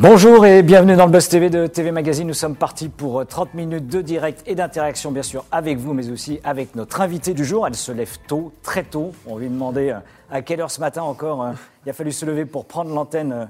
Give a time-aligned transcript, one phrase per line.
[0.00, 2.28] Bonjour et bienvenue dans le Buzz TV de TV Magazine.
[2.28, 6.08] Nous sommes partis pour 30 minutes de direct et d'interaction, bien sûr, avec vous, mais
[6.08, 7.66] aussi avec notre invitée du jour.
[7.66, 9.10] Elle se lève tôt, très tôt.
[9.26, 9.98] On lui demandait euh,
[10.30, 11.50] à quelle heure ce matin encore euh,
[11.84, 13.44] il a fallu se lever pour prendre l'antenne euh,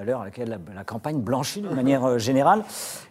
[0.00, 2.62] à l'heure à laquelle la, campagne blanchit de manière générale.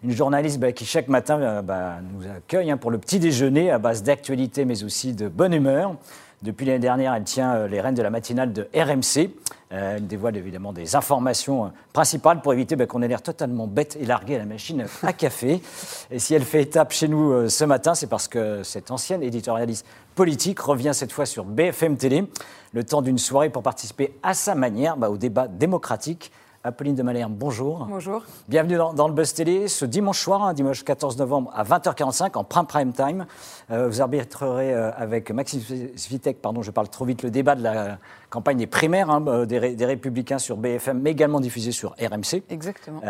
[0.01, 3.79] Une journaliste bah, qui chaque matin bah, nous accueille hein, pour le petit déjeuner à
[3.79, 5.97] base d'actualité, mais aussi de bonne humeur.
[6.43, 9.31] Depuis l'année dernière, elle tient les rênes de la matinale de RMC.
[9.73, 13.67] Euh, elle dévoile évidemment des informations euh, principales pour éviter ben, qu'on ait l'air totalement
[13.67, 15.61] bête et largué à la machine à café.
[16.11, 19.23] Et si elle fait étape chez nous euh, ce matin, c'est parce que cette ancienne
[19.23, 22.25] éditorialiste politique revient cette fois sur BFM Télé,
[22.71, 26.31] le temps d'une soirée pour participer à sa manière bah, au débat démocratique
[26.63, 27.85] Apolline de Malherbe, bonjour.
[27.89, 28.23] Bonjour.
[28.47, 29.67] Bienvenue dans, le Buzz Télé.
[29.67, 33.25] Ce dimanche soir, hein, dimanche 14 novembre à 20h45 en prime prime time,
[33.71, 35.61] euh, vous arbitrerez euh, avec Maxime
[35.95, 39.45] Svitek, pardon, je parle trop vite, le débat de la campagne des primaires hein, euh,
[39.45, 42.43] des, Républicains sur BFM, mais également diffusé sur RMC.
[42.49, 43.01] Exactement.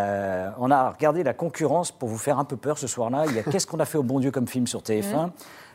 [0.59, 3.25] on a regardé la concurrence pour vous faire un peu peur ce soir-là.
[3.27, 5.31] Il y a Qu'est-ce qu'on a fait au bon Dieu comme film sur TF1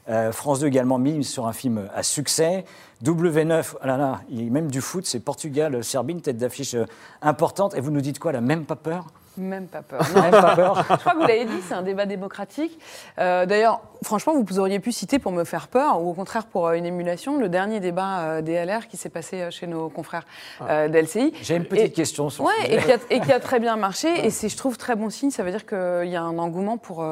[0.08, 2.64] euh, France 2 également mis sur un film à succès.
[3.04, 6.86] W9, ah là là, il même du foot, c'est Portugal, Serbie, une tête d'affiche euh,
[7.20, 7.74] importante.
[7.74, 9.06] Et vous nous dites quoi, la même pas peur?
[9.36, 10.02] Même pas peur.
[10.14, 10.84] Même pas peur.
[10.90, 12.78] Je crois que vous l'avez dit, c'est un débat démocratique.
[13.18, 16.70] Euh, d'ailleurs, franchement, vous auriez pu citer pour me faire peur, ou au contraire pour
[16.70, 20.26] une émulation, le dernier débat des LR qui s'est passé chez nos confrères
[20.60, 20.88] ah.
[20.88, 21.32] d'LCI.
[21.42, 24.26] J'ai une petite question sur ouais, et qui, a, et qui, a, très bien marché.
[24.26, 25.30] Et c'est, je trouve, très bon signe.
[25.30, 27.04] Ça veut dire qu'il y a un engouement pour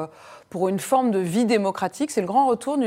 [0.51, 2.11] pour une forme de vie démocratique.
[2.11, 2.77] C'est le grand retour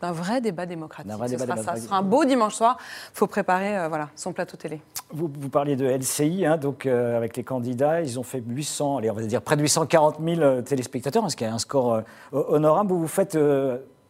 [0.00, 1.12] d'un vrai débat démocratique.
[1.12, 1.76] Vrai débat sera ça.
[1.76, 2.76] Ce sera un beau dimanche soir.
[3.14, 4.80] Il faut préparer euh, voilà, son plateau télé.
[5.10, 8.98] Vous, vous parliez de LCI, hein, donc euh, avec les candidats, ils ont fait 800,
[8.98, 12.02] allez, on va dire près de 840 000 euh, téléspectateurs, ce qui est un score
[12.32, 12.90] honorable?
[12.90, 13.38] Vous, vous faites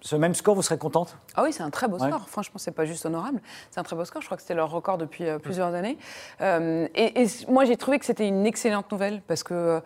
[0.01, 1.17] ce même score, vous serez contente?
[1.35, 2.29] Ah oui, c'est un très beau score.
[2.29, 3.41] Franchement, c'est pas juste honorable.
[3.71, 4.23] C'est un très beau score.
[4.23, 5.99] Je crois que c'était leur record depuis plusieurs années.
[6.41, 9.81] et, moi, j'ai trouvé que c'était une excellente nouvelle parce que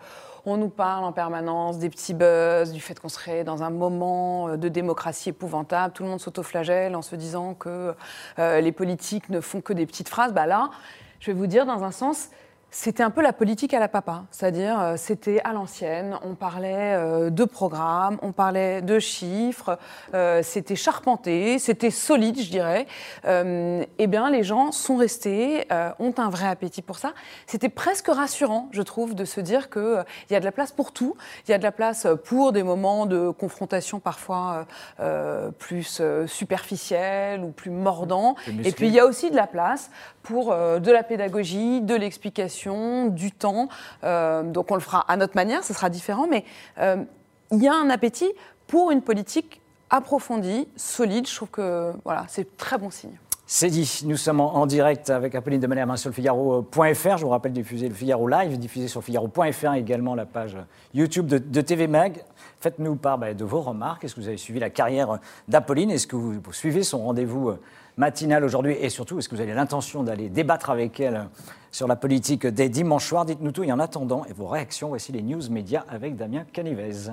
[0.45, 4.49] on nous parle en permanence des petits buzz, du fait qu'on serait dans un moment
[4.49, 5.93] euh, de démocratie épouvantable.
[5.93, 7.95] Tout le monde s'autoflagelle en se disant que
[8.39, 10.33] euh, les politiques ne font que des petites phrases.
[10.33, 10.69] Bah là,
[11.19, 12.29] je vais vous dire, dans un sens,
[12.73, 16.95] c'était un peu la politique à la papa, c'est-à-dire euh, c'était à l'ancienne, on parlait
[16.95, 19.77] euh, de programmes, on parlait de chiffres,
[20.15, 22.87] euh, c'était charpenté, c'était solide, je dirais.
[23.25, 25.67] eh bien, les gens sont restés,
[25.99, 27.13] ont un vrai appétit pour ça.
[27.45, 30.91] C'était presque rassurant, je trouve, de se dire qu'il y a de la place pour
[30.93, 31.15] tout,
[31.47, 34.65] il y a de la place pour des moments de confrontation parfois
[35.59, 39.91] plus superficiels ou plus mordants, et puis il y a aussi de la place
[40.23, 43.69] pour de la pédagogie, de l'explication du temps.
[44.03, 46.43] Euh, donc on le fera à notre manière, ce sera différent, mais
[46.79, 46.97] euh,
[47.51, 48.31] il y a un appétit
[48.67, 51.27] pour une politique approfondie, solide.
[51.27, 53.17] Je trouve que voilà, c'est très bon signe.
[53.45, 57.17] C'est dit, nous sommes en, direct avec Apolline de Malherbe sur le Figaro.fr.
[57.17, 60.57] Je vous rappelle diffuser le Figaro Live, diffuser sur Figaro.fr également la page
[60.93, 62.23] YouTube de, TV Mag.
[62.61, 64.05] Faites-nous part bah, de vos remarques.
[64.05, 65.19] Est-ce que vous avez suivi la carrière
[65.49, 65.91] d'Apolline?
[65.91, 67.51] Est-ce que vous, suivez son rendez-vous
[67.97, 68.75] euh, matinal aujourd'hui.
[68.79, 71.27] Et surtout, est-ce que vous avez l'intention d'aller débattre avec elle
[71.71, 73.25] sur la politique des dimanches soirs?
[73.25, 73.63] Dites-nous tout.
[73.63, 77.11] Et en attendant, et vos réactions, voici les news médias avec Damien Canivez.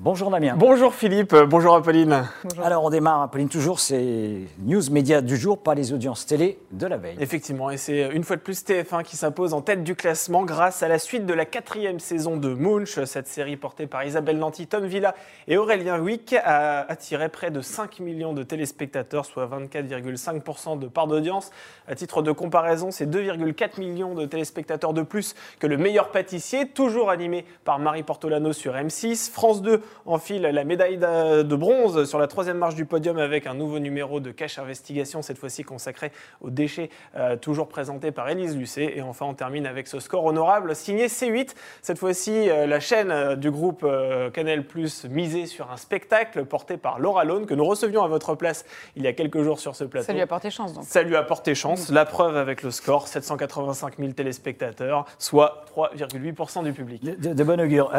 [0.00, 0.54] Bonjour Damien.
[0.56, 2.22] Bonjour Philippe, bonjour Apolline.
[2.62, 6.86] Alors on démarre Apolline toujours, c'est news médias du jour, pas les audiences télé de
[6.86, 7.16] la veille.
[7.18, 10.84] Effectivement, et c'est une fois de plus TF1 qui s'impose en tête du classement grâce
[10.84, 13.02] à la suite de la quatrième saison de Munch.
[13.06, 15.16] Cette série portée par Isabelle Nanty, Tom Villa
[15.48, 21.08] et Aurélien Wick a attiré près de 5 millions de téléspectateurs, soit 24,5% de part
[21.08, 21.50] d'audience.
[21.88, 26.68] À titre de comparaison, c'est 2,4 millions de téléspectateurs de plus que le meilleur pâtissier,
[26.68, 29.32] toujours animé par Marie Portolano sur M6.
[29.32, 33.54] France 2 enfile la médaille de bronze sur la troisième marche du podium avec un
[33.54, 38.56] nouveau numéro de Cache Investigation, cette fois-ci consacré aux déchets, euh, toujours présenté par Élise
[38.56, 38.94] Lucet.
[38.96, 41.54] Et enfin, on termine avec ce score honorable signé C8.
[41.82, 43.86] Cette fois-ci, euh, la chaîne euh, du groupe
[44.32, 48.34] Canal Plus misée sur un spectacle porté par Laura Lone que nous recevions à votre
[48.34, 48.64] place
[48.96, 50.06] il y a quelques jours sur ce plateau.
[50.06, 50.84] Ça lui a porté chance donc.
[50.84, 51.90] Ça lui a porté chance.
[51.90, 57.04] La preuve avec le score 785 000 téléspectateurs, soit 3,8% du public.
[57.04, 57.92] De, de bon augure.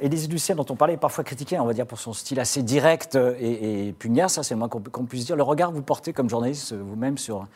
[0.00, 3.16] Élise Lucet, dont on parlait parfois critiqué, on va dire, pour son style assez direct
[3.38, 5.36] et, pugnace, ça c'est le moins qu'on puisse dire.
[5.36, 7.46] Le regard que vous portez comme journaliste vous-même sur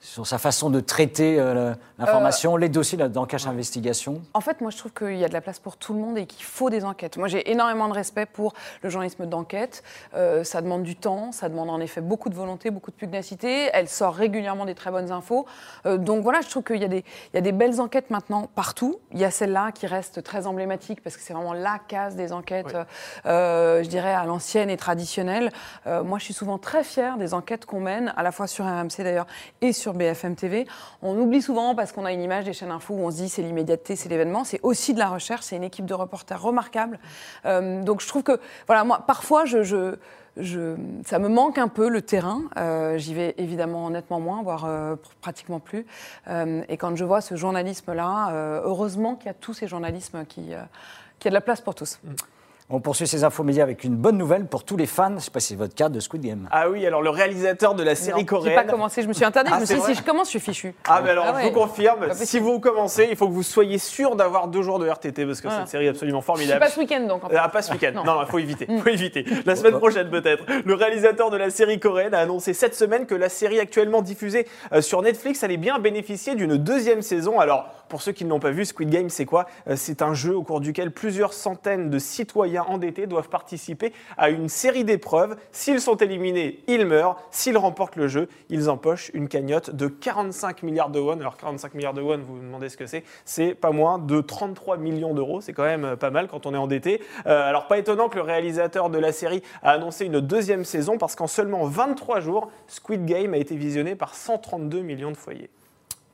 [0.00, 4.78] sur sa façon de traiter euh, l'information, les dossiers d'enquête investigation En fait, moi, je
[4.78, 6.84] trouve qu'il y a de la place pour tout le monde et qu'il faut des
[6.84, 7.18] enquêtes.
[7.18, 9.82] Moi, j'ai énormément de respect pour le journalisme d'enquête.
[10.14, 13.68] Euh, ça demande du temps, ça demande en effet beaucoup de volonté, beaucoup de pugnacité.
[13.74, 15.46] Elle sort régulièrement des très bonnes infos.
[15.84, 16.86] Euh, donc voilà, je trouve qu'il y,
[17.34, 19.00] y, a des belles enquêtes maintenant partout.
[19.12, 22.32] Il y a celle-là qui reste très emblématique parce que c'est vraiment la case des
[22.32, 22.76] enquêtes,
[23.26, 25.52] je dirais, à l'ancienne et traditionnelle.
[25.86, 28.98] moi, je suis souvent très fière des enquêtes qu'on mène, à la fois sur RMC
[28.98, 29.26] d'ailleurs
[29.60, 30.66] et sur BFM TV.
[31.02, 33.28] On oublie souvent parce qu'on a une image des chaînes info où on se dit
[33.28, 34.44] c'est l'immédiateté, c'est l'événement.
[34.44, 35.42] C'est aussi de la recherche.
[35.42, 36.98] C'est une équipe de reporters remarquable.
[37.46, 39.62] Euh, donc je trouve que, voilà, moi, parfois, je,
[40.36, 40.76] je
[41.06, 42.42] ça me manque un peu le terrain.
[42.56, 45.86] Euh, J'y vais évidemment nettement moins, voire euh, pratiquement plus.
[46.68, 50.52] Et quand je vois ce journalisme-là, heureusement qu'il y a tous ces journalismes qui,
[51.18, 51.98] qui a de la place pour tous.
[52.04, 52.14] Mm.
[52.72, 55.18] On poursuit ces infos médias avec une bonne nouvelle pour tous les fans, je ne
[55.18, 56.48] sais pas si c'est votre cas, de Squid Game.
[56.52, 58.54] Ah oui, alors le réalisateur de la série J'ai coréenne.
[58.54, 59.50] pas commencé, je me suis interdit.
[59.52, 60.72] Ah, je me c'est suis dit, vrai si je commence, je suis fichu.
[60.86, 63.78] Ah, mais alors, Ah je vous confirme, si vous commencez, il faut que vous soyez
[63.78, 65.62] sûr d'avoir deux jours de RTT parce que Voilà.
[65.64, 66.60] cette série est absolument Je suis formidable.
[66.60, 67.24] pas ce week-end donc.
[67.24, 67.36] en fait.
[67.36, 67.90] Ah, pas ce week-end.
[67.92, 68.04] Non.
[68.04, 68.68] Non, il faut éviter.
[68.78, 69.24] faut éviter.
[69.46, 70.44] La semaine prochaine, peut-être.
[70.64, 74.46] Le réalisateur de la série coréenne a annoncé cette semaine que la série actuellement diffusée
[74.72, 77.40] euh, sur Netflix allait bien bénéficier d'une deuxième saison.
[77.40, 79.46] Alors, pour ceux qui ne l'ont pas vu, Squid Game, c'est quoi?
[79.68, 84.30] Euh, C'est un jeu au cours duquel plusieurs centaines de citoyens endettés doivent participer à
[84.30, 85.36] une série d'épreuves.
[85.52, 87.16] S'ils sont éliminés, ils meurent.
[87.30, 91.20] S'ils remportent le jeu, ils empochent une cagnotte de 45 milliards de won.
[91.20, 93.04] Alors, 45 milliards de won, vous vous demandez ce que c'est?
[93.24, 95.40] C'est pas moins de 33 millions d'euros.
[95.40, 97.02] C'est quand même euh, pas mal quand on est endetté.
[97.26, 100.96] Euh, alors, pas étonnant que le réalisateur de la série a annoncé une deuxième saison
[100.96, 105.50] parce qu'en seulement 23 jours, Squid Game a été visionné par 132 millions de foyers.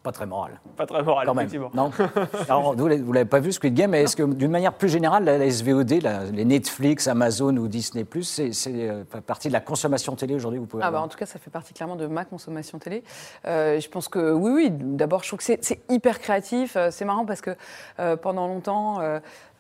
[0.06, 0.60] Pas très moral.
[0.76, 1.46] Pas très moral, Quand même.
[1.46, 1.70] effectivement.
[1.74, 1.90] Non.
[2.48, 5.24] Alors, vous ne l'avez pas vu, Squid Game, mais est-ce que d'une manière plus générale,
[5.24, 9.58] la, la SVOD, la- les Netflix, Amazon ou Disney, c'est c'est, euh, partie de la
[9.60, 12.06] consommation télé aujourd'hui vous pouvez Ah bah, en tout cas, ça fait partie clairement de
[12.06, 13.02] ma consommation télé.
[13.46, 14.68] Euh, je pense que oui, oui.
[14.70, 16.76] D'abord, je trouve que c'est- c'est hyper créatif.
[16.76, 17.50] Euh, C'est marrant parce que
[17.98, 19.00] euh, pendant longtemps,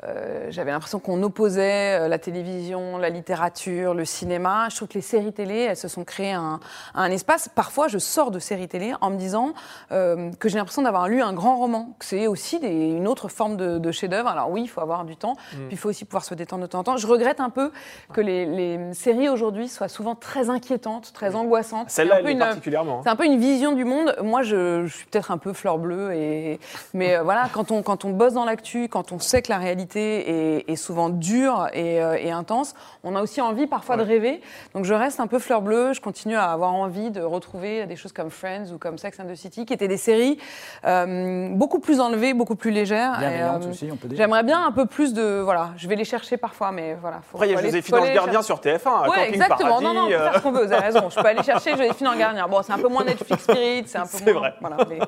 [0.04, 4.68] euh, j'avais l'impression qu'on opposait euh, la télévision, la littérature, le cinéma.
[4.70, 6.60] Je trouve que les séries télé, elles se sont créées un,
[6.94, 7.48] un espace.
[7.48, 9.54] Parfois, je sors de séries télé en me disant
[9.92, 13.28] euh, que j'ai l'impression d'avoir lu un grand roman, que c'est aussi des- une autre
[13.28, 14.28] forme de, de chef-d'œuvre.
[14.28, 15.56] Alors oui, il faut avoir du temps, Mm.
[15.56, 16.96] puis il faut aussi pouvoir se détendre de temps en temps.
[16.98, 17.70] Je regrette un peu
[18.12, 21.86] que les, les séries aujourd'hui soient souvent très inquiétantes, très angoissantes.
[21.88, 22.98] C'est Celle-là, un peu elle est une- particulièrement.
[22.98, 23.02] hein.
[23.04, 24.14] c'est un peu une vision du monde.
[24.22, 26.60] Moi, je, je suis peut-être un peu fleur bleue, et,
[26.92, 29.85] mais voilà, quand on, quand on bosse dans l'actu, quand on sait que la réalité
[29.94, 32.74] est, est souvent dure et, euh, et intense,
[33.04, 34.40] on a aussi envie parfois de rêver.
[34.74, 37.94] Donc je reste un peu fleur bleue, je continue à avoir envie de retrouver des
[37.96, 40.38] choses comme Friends ou comme Sex and the City, qui étaient des séries
[40.84, 43.18] euh, beaucoup plus enlevées, beaucoup plus légères.
[43.22, 44.16] Euh, aussi, on peut dire.
[44.16, 45.40] J'aimerais bien un peu plus de...
[45.44, 47.20] Voilà, je vais les chercher parfois, mais voilà.
[47.30, 49.68] Faut, Après, il y a Joséphine Gardien sur TF1, à Ouais, Camping exactement.
[49.80, 49.84] Paradis.
[49.84, 51.10] non, non, on peut faire ce qu'on veut, vous avez raison.
[51.10, 52.42] Je peux aller chercher Joséphine en Garnier.
[52.48, 54.40] Bon, c'est un peu moins Netflix Spirit, c'est un peu C'est moins.
[54.40, 54.54] vrai.
[54.60, 54.98] Voilà, mais-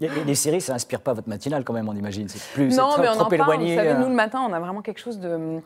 [0.00, 2.28] Les, les- les séries, ça inspire pas votre matinale quand même, on imagine.
[2.28, 3.34] C'est plus c'est Non, trop, mais on trop en parle.
[3.34, 3.74] éloigné.
[3.76, 5.60] Vous savez, nous, le on a vraiment quelque chose de.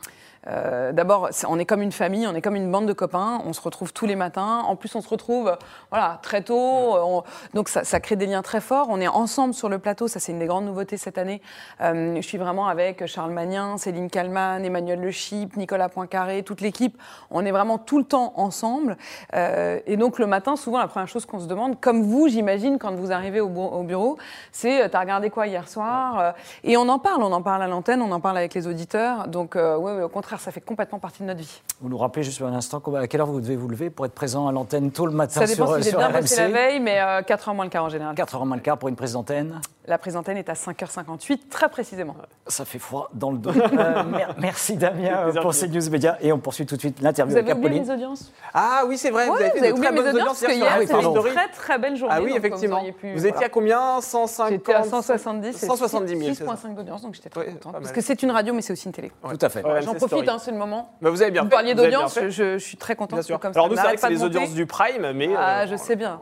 [0.48, 3.52] Euh, D'abord, on est comme une famille, on est comme une bande de copains, on
[3.52, 4.62] se retrouve tous les matins.
[4.66, 5.56] En plus, on se retrouve
[5.90, 7.22] voilà, très tôt, on-
[7.54, 8.86] donc ça, ça crée des liens très forts.
[8.90, 11.42] On est ensemble sur le plateau, ça c'est une des grandes nouveautés cette année.
[11.80, 16.60] Euh, je suis vraiment avec Charles Magnin, Céline Kalman, Emmanuel Le Chip, Nicolas Poincaré, toute
[16.60, 16.96] l'équipe.
[17.30, 18.96] On est vraiment tout le temps ensemble.
[19.34, 22.78] Euh, et donc le matin, souvent, la première chose qu'on se demande, comme vous, j'imagine,
[22.78, 24.16] quand vous arrivez au, bu- au bureau,
[24.52, 26.34] c'est t'as regardé quoi hier soir
[26.64, 29.28] Et on en parle, on en parle à l'antenne, on en parle avec les auditeurs.
[29.28, 31.62] Donc ouais, ouais, au contraire, ça fait complètement partie de notre vie.
[31.81, 34.14] Vous nous rappelez juste un instant à quelle heure vous devez vous lever pour être
[34.14, 36.52] présent à l'antenne tôt le matin Ça dépend sur, si sur bien bossé la RMC
[36.52, 38.14] veille, mais euh, 4h moins le quart en général.
[38.14, 39.61] 4h moins le quart pour une prise d'antenne.
[39.88, 42.14] La prise d'antenne est à 5h58, très précisément.
[42.46, 43.50] Ça fait froid dans le dos.
[43.79, 47.00] Euh, mer- merci Damien euh, pour ces news médias et on poursuit tout de suite
[47.00, 48.32] l'interview Vous avez oublié mes audiences?
[48.52, 50.40] Ah oui, c'est vrai, vous avez fait vous avez de oublié très mes audiences audiences
[50.40, 51.30] parce que hier sur c'était une story.
[51.35, 52.14] très très belle journée.
[52.16, 52.76] Ah oui, donc, effectivement.
[52.76, 53.28] Vous, auriez pu, Vous voilà.
[53.37, 54.00] étiez à combien?
[54.00, 56.52] 150 J'étais à 170 et 170 000, c'est ça.
[56.52, 57.73] 6,5 d'audience, donc j'étais très Ouais, contente.
[57.73, 59.12] Parce que c'est une radio, mais c'est aussi une télé.
[59.23, 59.64] Tout à fait.
[59.64, 60.92] Ouais, J'en profite, hein, c'est le moment.
[61.00, 63.21] Bah, vous avez bien Vous parliez d'audience, je, suis très contente
[63.54, 65.30] Alors nous, c'est vrai que c'est les audiences du Prime, mais...
[65.37, 66.18] Ah, euh, je sais bien.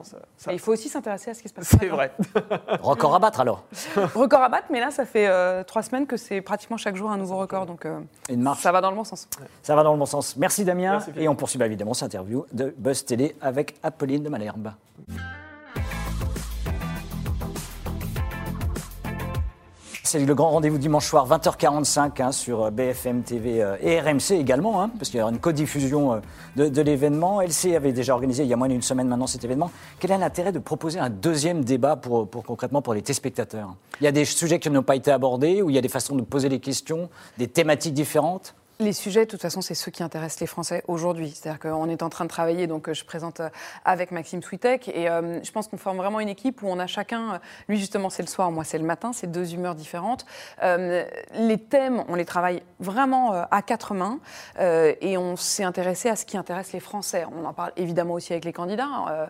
[0.50, 1.74] il faut aussi s'intéresser à ce qui se passe.
[1.80, 2.12] C'est vrai.
[2.82, 3.55] Record à battre alors.
[4.14, 7.10] Record à battre, mais là, ça fait euh, trois semaines que c'est pratiquement chaque jour
[7.10, 8.60] un nouveau record, donc euh, Une marche.
[8.62, 9.28] ça va dans le bon sens.
[9.62, 10.36] Ça va dans le bon sens.
[10.36, 10.92] Merci Damien.
[10.92, 14.72] Merci, et on poursuit bah, évidemment cette interview de Buzz Télé avec Apolline de Malherbe.
[20.06, 24.80] C'est le grand rendez-vous dimanche soir, 20h45 hein, sur BFM TV euh, et RMC également,
[24.80, 26.18] hein, parce qu'il y aura une codiffusion euh,
[26.54, 27.42] de, de l'événement.
[27.42, 29.68] LC avait déjà organisé il y a moins d'une semaine maintenant cet événement.
[29.98, 33.74] Quel est l'intérêt de proposer un deuxième débat pour concrètement pour les téléspectateurs?
[34.00, 35.88] Il y a des sujets qui n'ont pas été abordés, ou il y a des
[35.88, 38.54] façons de poser les questions, des thématiques différentes?
[38.78, 41.30] Les sujets, de toute façon, c'est ceux qui intéressent les Français aujourd'hui.
[41.30, 43.48] C'est-à-dire qu'on est en train de travailler, donc euh, je présente euh,
[43.86, 46.86] avec Maxime Switek, et euh, je pense qu'on forme vraiment une équipe où on a
[46.86, 50.26] chacun, lui justement c'est le soir, moi c'est le matin, c'est deux humeurs différentes.
[50.62, 54.18] Les thèmes, on les travaille vraiment à quatre mains,
[54.58, 57.24] et on s'est intéressé à ce qui intéresse les Français.
[57.34, 59.28] On en parle évidemment aussi avec les candidats.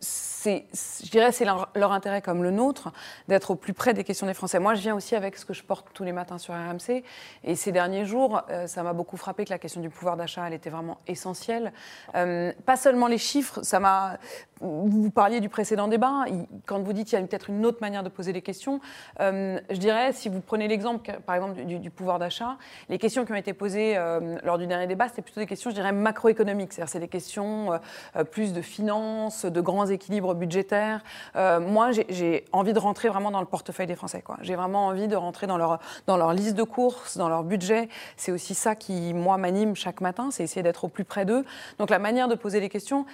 [0.00, 2.92] C'est, je dirais, c'est leur intérêt comme le nôtre
[3.28, 4.58] d'être au plus près des questions des Français.
[4.58, 7.02] Moi, je viens aussi avec ce que je porte tous les matins sur RMC,
[7.44, 10.46] et ces derniers jours, euh, ça m'a beaucoup frappé que la question du pouvoir d'achat,
[10.46, 11.72] elle était vraiment essentielle.
[12.14, 14.18] Euh, pas seulement les chiffres, ça m'a
[14.60, 16.24] vous parliez du précédent débat.
[16.64, 18.80] Quand vous dites qu'il y a peut-être une autre manière de poser les questions,
[19.20, 22.56] euh, je dirais, si vous prenez l'exemple, par exemple, du, pouvoir d'achat,
[22.88, 25.70] les questions qui ont été posées euh, lors du dernier débat, c'était plutôt des questions,
[25.70, 26.72] je dirais, macroéconomiques.
[26.72, 27.78] C'est-à-dire, c'est des questions
[28.16, 31.02] euh, plus de finances, de grands équilibres budgétaires.
[31.34, 34.22] moi, j'ai envie de rentrer vraiment dans le portefeuille des Français.
[34.40, 37.88] J'ai vraiment envie de rentrer dans leur, dans leur liste de courses, dans leur budget.
[38.16, 41.44] C'est aussi ça qui, moi, m'anime chaque matin, c'est essayer d'être au plus près d'eux.
[41.78, 43.04] Donc, la manière de poser les questions,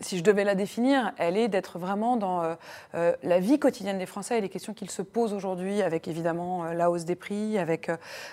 [0.00, 2.54] si je devais définir, elle est d'être vraiment dans euh,
[2.94, 6.64] euh, la vie quotidienne des Français et les questions qu'ils se posent aujourd'hui, avec évidemment
[6.64, 7.90] euh, la hausse des prix, avec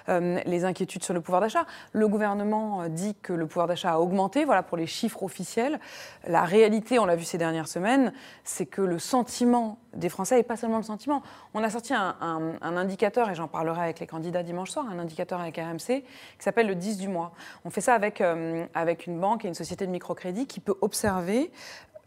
[0.08, 1.66] les inquiétudes sur le pouvoir d'achat.
[1.94, 5.80] Le gouvernement dit que le pouvoir d'achat a augmenté, voilà pour les chiffres officiels.
[6.28, 10.44] La réalité, on l'a vu ces dernières semaines, c'est que le sentiment des Français, et
[10.44, 11.22] pas seulement le sentiment.
[11.54, 15.40] On a sorti un, indicateur, et j'en parlerai avec les candidats dimanche soir, un indicateur
[15.40, 16.06] avec RMC, qui
[16.40, 17.32] s'appelle le 10 du mois.
[17.64, 18.22] On fait ça avec,
[18.74, 21.52] avec une banque et une société de microcrédit qui peut observer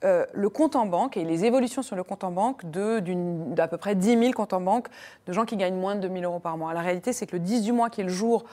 [0.04, 3.78] euh, le compte en banque et les évolutions sur le compte en banque d'à peu
[3.78, 4.86] près 10 000 comptes en banque
[5.26, 6.72] de gens qui gagnent moins de 2 000 euros par mois.
[6.72, 8.44] La réalité, c'est que le 10 du mois, qui est le jour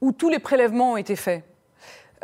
[0.00, 1.42] où tous les prélèvements ont été faits,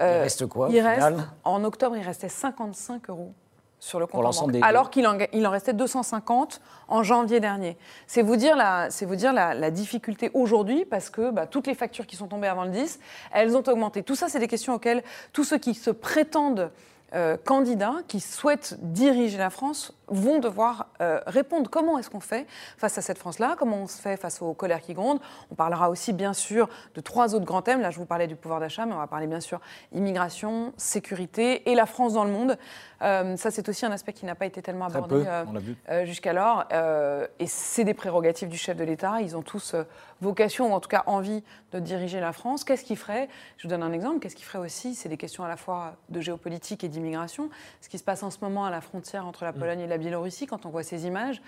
[0.01, 3.33] euh, il reste quoi il reste, En octobre, il restait 55 euros
[3.81, 7.77] sur le compte en banque, alors qu'il en, il en, restait 250 en janvier dernier.
[8.07, 12.07] C'est vous dire la, vous dire la, difficulté aujourd'hui, parce que bah, toutes les factures
[12.07, 13.01] qui sont tombées avant le 10,
[13.33, 14.03] elles ont augmenté.
[14.03, 16.71] Tout ça, c'est des questions auxquelles tous ceux qui se prétendent
[17.15, 21.69] euh, candidats qui souhaitent diriger la France vont devoir euh, répondre.
[21.71, 23.57] Comment est-ce qu'on fait face à cette France-là?
[23.59, 25.21] Comment on se fait face aux colères qui grondent?
[25.51, 27.81] On parlera aussi, bien sûr, de trois autres grands thèmes.
[27.81, 29.61] Là, je vous parlais du pouvoir d'achat, mais on va parler, bien sûr,
[29.93, 32.59] immigration, sécurité et la France dans le monde.
[33.03, 35.25] Euh, ça, c'est aussi un aspect qui n'a pas été tellement abordé
[36.05, 36.65] jusqu'alors.
[37.39, 39.21] et c'est des prérogatives du chef de l'État.
[39.21, 39.75] Ils ont tous
[40.21, 41.43] vocation, ou en tout cas envie,
[41.73, 42.65] de diriger la France.
[42.65, 44.21] Qu'est-ce qu'il ferait Je vous donne un exemple.
[44.21, 44.95] Qu'est-ce qu'il ferait aussi?
[44.95, 47.51] C'est des questions à la fois de géopolitique et d'immigration.
[47.81, 49.59] Ce qui se passe en ce moment à la frontière entre la mm.
[49.59, 51.41] Pologne et la Biélorussie, quand on voit ces images,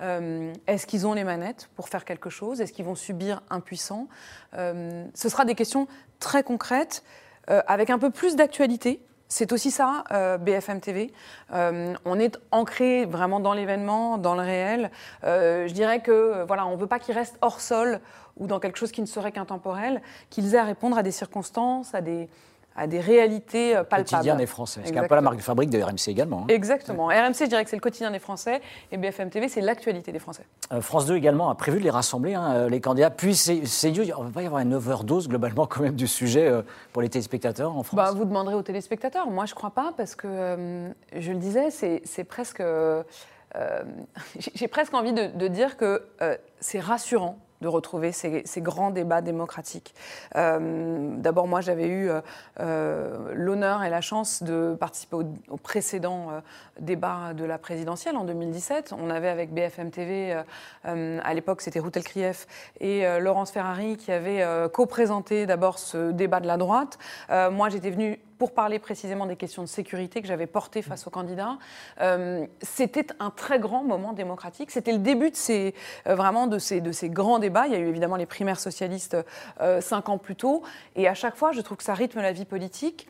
[0.00, 2.60] euh, est-ce qu'ils ont les manettes pour faire quelque chose?
[2.60, 4.08] Est-ce qu'ils vont subir impuissants
[4.54, 5.88] euh, Ce sera des questions
[6.20, 7.02] très concrètes,
[7.50, 9.00] euh, avec un peu plus d'actualité.
[9.28, 10.04] C'est aussi ça,
[10.40, 11.12] BFM TV.
[11.52, 14.90] on est ancré vraiment dans l'événement, dans le réel.
[15.22, 18.00] je dirais que voilà, on ne veut pas qu'ils restent hors sol
[18.38, 21.94] ou dans quelque chose qui ne serait qu'intemporel, qu'ils aient à répondre à des circonstances,
[21.94, 22.28] à des,
[22.78, 24.02] à des réalités euh, palpables.
[24.02, 24.80] Le quotidien des Français.
[24.84, 26.42] C'est un peu la marque de fabrique de RMC également.
[26.44, 26.46] Hein.
[26.48, 27.06] Exactement.
[27.06, 28.60] RMC, je dirais que c'est le quotidien des Français
[28.92, 30.44] et BFM TV, c'est l'actualité des Français.
[30.72, 33.10] Euh, France 2 également a prévu de les rassembler, hein, euh, les candidats.
[33.10, 36.50] Puis c'est Dieu, on va pas y avoir une overdose globalement quand même du sujet
[36.92, 39.28] pour les téléspectateurs en France bah, Vous demanderez aux téléspectateurs.
[39.28, 42.62] Moi, je ne crois pas parce que, je le disais, c'est presque...
[44.54, 46.02] J'ai presque envie de, de dire que
[46.60, 49.94] c'est rassurant de retrouver ces, grands débats démocratiques.
[50.36, 52.20] Euh, d'abord, moi, j'avais eu euh,
[52.60, 55.16] euh, l'honneur et la chance de participer
[55.48, 56.28] au, précédent
[56.80, 58.94] débat de la présidentielle en 2017.
[58.98, 60.40] On avait avec BFM TV,
[60.84, 62.46] à l'époque, c'était Routel Krief
[62.80, 66.98] et Laurence Ferrari qui avaient co-présenté d'abord ce débat de la droite.
[67.28, 71.10] moi, j'étais venue pour parler précisément des questions de sécurité que j'avais portées face aux
[71.10, 71.58] candidats.
[72.62, 74.70] C'était un très grand moment démocratique.
[74.70, 75.74] C'était le début de ces,
[76.06, 77.47] vraiment de ces, de ces grands débats.
[77.66, 79.16] Il y a eu évidemment les primaires socialistes
[79.60, 80.62] euh, cinq ans plus tôt.
[80.96, 83.08] Et à chaque fois, je trouve que ça rythme la vie politique.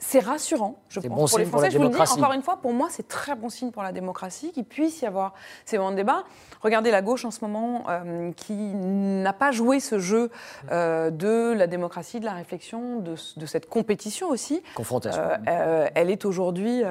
[0.00, 1.70] C'est rassurant, je pense, pour les Français.
[1.70, 3.90] je vous le dis, encore une fois, pour moi, c'est très bon signe pour la
[3.90, 6.22] démocratie qu'il puisse y avoir ces moments de débat.
[6.62, 10.30] Regardez la gauche en ce moment, euh, qui n'a pas joué ce jeu
[10.70, 14.62] euh, de la démocratie, de la réflexion, de, cette compétition aussi.
[14.76, 15.20] Confrontation.
[15.48, 16.82] Euh, elle est aujourd'hui,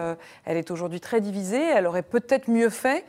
[0.44, 1.64] elle est aujourd'hui très divisée.
[1.64, 3.06] Elle aurait peut-être mieux fait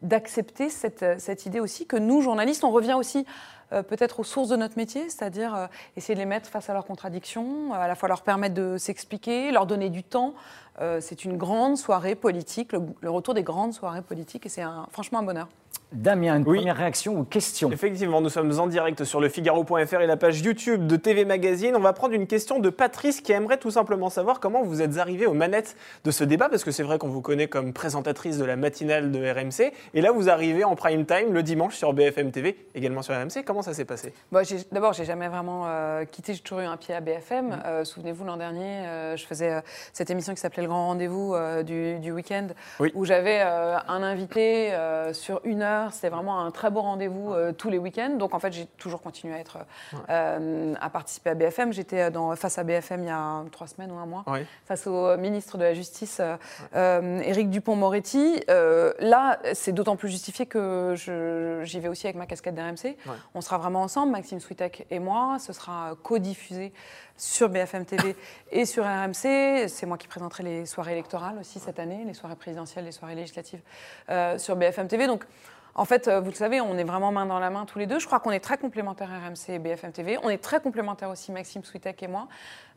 [0.00, 3.26] d'accepter cette, cette idée aussi que nous, journalistes, on revient aussi
[3.70, 6.86] peut-être aux sources de notre métier, c'est-à-dire euh, essayer de les mettre face à leurs
[6.86, 10.34] contradictions, à la fois leur permettre de s'expliquer, leur donner du temps,
[10.80, 15.18] euh, c'est une grande soirée politique, le, retour des grandes soirées politiques, et c'est franchement
[15.18, 15.48] un bonheur.
[15.92, 20.06] Damien, une première réaction ou question Effectivement, nous sommes en direct sur le Figaro.fr et
[20.06, 21.74] la page YouTube de TV Magazine.
[21.74, 24.98] On va prendre une question de Patrice qui aimerait tout simplement savoir comment vous êtes
[24.98, 28.36] arrivée aux manettes de ce débat, parce que c'est vrai qu'on vous connaît comme présentatrice
[28.36, 31.94] de la matinale de RMC, et là vous arrivez en prime time le dimanche sur
[31.94, 33.42] BFM TV, également sur RMC.
[33.46, 34.12] Comment ça s'est passé?
[34.30, 37.46] Bon, D'abord, j'ai jamais vraiment euh, quitté, j'ai toujours eu un pied à BFM.
[37.46, 37.62] Mm.
[37.64, 39.62] Euh, souvenez-vous, l'an dernier, euh, je faisais
[39.94, 42.48] cette émission qui s'appelait Le Grand Rendez-vous du, du week-end,
[42.94, 44.72] où j'avais un invité
[45.12, 48.16] sur une heure C'était vraiment un très beau rendez-vous euh, tous les week-ends.
[48.18, 49.58] Donc en fait, j'ai toujours continué à être
[50.08, 51.72] euh, à participer à BFM.
[51.72, 54.40] J'étais dans face à BFM il y a trois semaines ou un mois, Oui.
[54.66, 56.36] face au ministre de la Justice, euh,
[56.74, 58.42] euh, Éric Dupont-Moretti.
[58.50, 60.94] Euh, là, c'est d'autant plus justifié que
[61.64, 62.96] j'y vais aussi avec ma casquette d'RMC.
[63.34, 65.38] On sera vraiment ensemble, Maxime Switek et moi.
[65.38, 66.72] Ce sera co-diffusé
[67.18, 68.16] sur BFM TV
[68.50, 69.68] et sur RMC.
[69.68, 73.16] C'est moi qui présenterai les soirées électorales aussi cette année, les soirées présidentielles, les soirées
[73.16, 73.60] législatives
[74.08, 75.06] euh, sur BFM TV.
[75.06, 75.24] Donc,
[75.74, 77.86] en fait, euh, vous le savez, on est vraiment main dans la main tous les
[77.86, 77.98] deux.
[77.98, 80.18] Je crois qu'on est très complémentaires RMC et BFM TV.
[80.22, 82.28] On est très complémentaires aussi Maxime Switek et moi.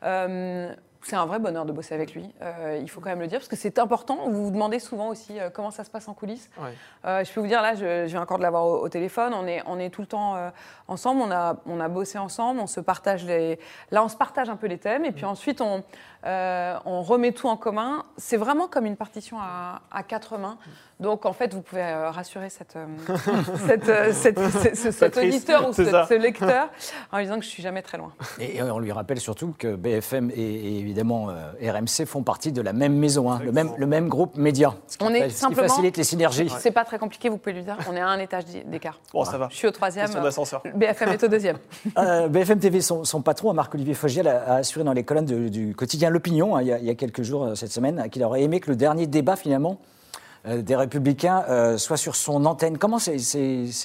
[0.04, 2.30] Euh, c'est un vrai bonheur de bosser avec lui.
[2.42, 4.30] Euh, il faut quand même le dire parce que c'est important.
[4.30, 6.50] Vous vous demandez souvent aussi euh, comment ça se passe en coulisses.
[6.60, 6.74] Ouais.
[7.06, 9.34] Euh, je peux vous dire, là, je, je viens encore de l'avoir au, au téléphone.
[9.34, 10.52] On est, on est tout le temps
[10.88, 11.22] ensemble.
[11.22, 12.60] On a, on a bossé ensemble.
[12.60, 13.60] On se partage les.
[13.90, 15.06] Là, on se partage un peu les thèmes.
[15.06, 15.84] Et puis ensuite, on,
[16.26, 18.04] euh, on remet tout en commun.
[18.18, 20.58] C'est vraiment comme une partition à, à quatre mains.
[21.00, 22.86] Donc, en fait, vous pouvez euh, rassurer cette, euh,
[23.68, 26.70] cette, euh, cette- ce- ce- cet auditeur ou ce, lecteur
[27.12, 28.12] en lui disant que je suis jamais très loin.
[28.40, 32.62] Et on lui rappelle surtout que BFM et, et évidemment euh, RMC font partie de
[32.62, 34.76] la même maison, hein, le, même, le même groupe média.
[34.88, 36.50] Ce qui, On est ce qui facilite les synergies.
[36.60, 37.78] C'est pas très compliqué, vous pouvez lui dire.
[37.90, 39.00] On est à un étage d'écart.
[39.12, 39.48] Bon, ça va.
[39.50, 40.06] Je suis au troisième.
[40.76, 41.58] BFM est au deuxième.
[41.98, 45.48] Euh, BFM TV, son, son patron, Marc-Olivier Fogiel, a, a assuré dans les colonnes de-
[45.50, 48.60] du quotidien L'Opinion, hein, il, y a- quelques jours euh, cette semaine, qu'il aurait aimé
[48.60, 49.78] que le dernier débat, finalement,
[50.46, 52.78] euh, des Républicains euh, soit sur son antenne.
[52.78, 53.18] Comment c'est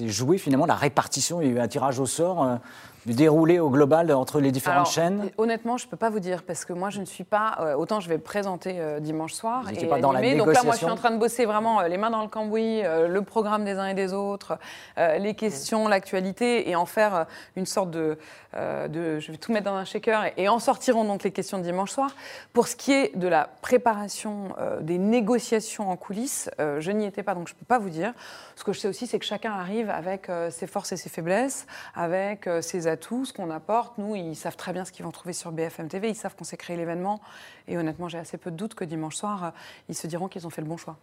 [0.08, 1.40] joué, finalement, la répartition?
[1.40, 2.58] Il y a eu un tirage au sort
[3.06, 6.18] du déroulé au global entre les différentes Alors, chaînes Honnêtement, je ne peux pas vous
[6.20, 7.56] dire parce que moi, je ne suis pas.
[7.60, 9.62] euh, autant je vais présenter euh, dimanche soir.
[9.62, 10.36] Vous et pas dans la animer.
[10.36, 12.22] Donc là, moi, je suis négociation en train de bosser vraiment euh, les mains dans
[12.22, 14.58] le cambouis, euh, le programme des uns et des autres,
[14.98, 18.18] euh, les questions, l'actualité, et en faire euh, une sorte de,
[18.56, 21.30] euh, de- Je vais tout mettre dans un shaker et, et en sortiront donc les
[21.30, 22.10] questions de dimanche soir.
[22.52, 27.06] Pour ce qui est de la préparation euh, des négociations en coulisses, euh, je n'y
[27.06, 28.12] étais pas, donc je ne peux pas vous dire.
[28.56, 31.08] Ce que je sais aussi, c'est que chacun arrive avec euh, ses forces et ses
[31.08, 33.98] faiblesses, avec euh, ses atouts, ce qu'on apporte.
[33.98, 36.44] Nous, ils savent très bien ce qu'ils vont trouver sur BFM TV, ils savent qu'on
[36.44, 37.20] s'est créé l'événement.
[37.68, 39.50] Et honnêtement, j'ai assez peu de doutes que dimanche soir, euh,
[39.88, 40.96] ils se diront qu'ils ont fait le bon choix.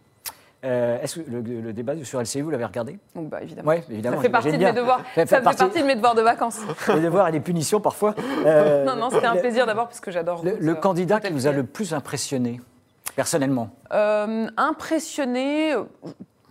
[0.64, 2.98] Euh, Est-ce que le, le débat sur LCI, vous l'avez regardé?
[3.14, 3.68] Donc, bah, évidemment.
[3.70, 4.16] Oui, évidemment.
[4.16, 5.00] Ça fait partie de mes devoirs.
[5.14, 6.58] Ça fait partie- partie de mes devoirs de vacances.
[6.88, 8.14] Les devoirs et les punitions parfois.
[8.46, 10.42] Euh, Non, non, c'était un plaisir d'abord parce que j'adore.
[10.44, 12.60] Le, candidat qui vous a le plus impressionné,
[13.16, 13.70] personnellement?
[13.92, 15.74] Euh, impressionné.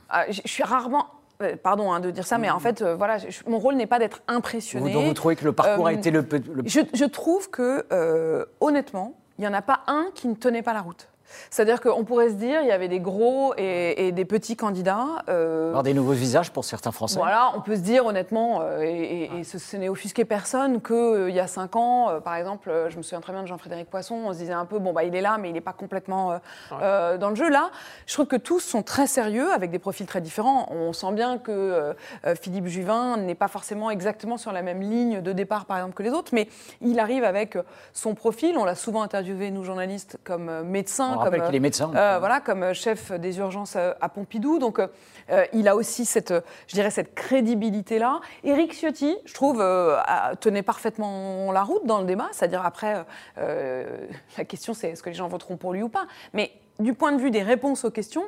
[0.10, 1.08] ah, je suis rarement.
[1.43, 3.88] Euh, Pardon hein, de dire ça, mais en fait, euh, voilà, je- mon rôle n'est
[3.88, 4.93] pas d'être vous, impressionné.
[4.93, 7.86] dont vous trouvez que le parcours a Euh, été le, le Je, je trouve que,
[7.91, 11.10] euh, honnêtement, il n'y en a pas un qui ne tenait pas la route.
[11.49, 15.07] C'est-à-dire qu'on pourrait se dire, il y avait des gros et, et des petits candidats.
[15.29, 18.81] euh, avoir des nouveaux visages pour certains Français voilà, on peut se dire honnêtement, euh,
[18.81, 22.35] et, et- et ce, ce n'est offusqué personne qu'il y a cinq ans, euh, par
[22.35, 24.79] exemple, euh, je me souviens très bien de Jean-Frédéric Poisson, on se disait un peu,
[24.79, 26.37] bon, bah, il est là, mais il n'est pas complètement euh,
[26.81, 27.49] euh, dans le jeu.
[27.49, 27.71] Là,
[28.05, 30.67] je trouve que tous sont très sérieux, avec des profils très différents.
[30.71, 31.93] On sent bien que euh,
[32.25, 35.95] euh, Philippe Juvin n'est pas forcément exactement sur la même ligne de départ, par exemple,
[35.95, 36.47] que les autres, mais
[36.81, 38.57] il arrive avec euh, son profil.
[38.57, 41.13] On l'a souvent interviewé, nous, journalistes, comme euh, médecin.
[41.23, 41.91] Rappelle comme, est médecin.
[41.95, 44.59] euh, voilà, comme euh, chef des urgences euh, à Pompidou.
[44.59, 44.88] Donc, euh,
[45.31, 48.21] euh, il a aussi cette, euh, je dirais, cette crédibilité-là.
[48.43, 49.97] Éric Ciotti, je trouve, euh,
[50.39, 52.27] tenait parfaitement la route dans le débat.
[52.31, 53.03] C'est-à-dire, après, euh,
[53.38, 54.07] euh,
[54.38, 56.05] la question, c'est est-ce que les gens voteront pour lui ou pas?
[56.33, 58.23] Mais du point de vue des réponses aux questions,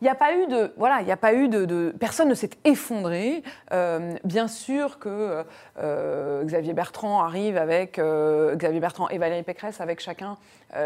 [0.00, 2.28] il n'y a pas eu de, voilà, il n'y a pas eu de, de- personne
[2.28, 3.42] ne s'est effondré.
[3.72, 5.44] Euh, bien sûr que
[5.78, 10.36] euh, Xavier Bertrand arrive avec euh, Xavier Bertrand et Valérie Pécresse avec chacun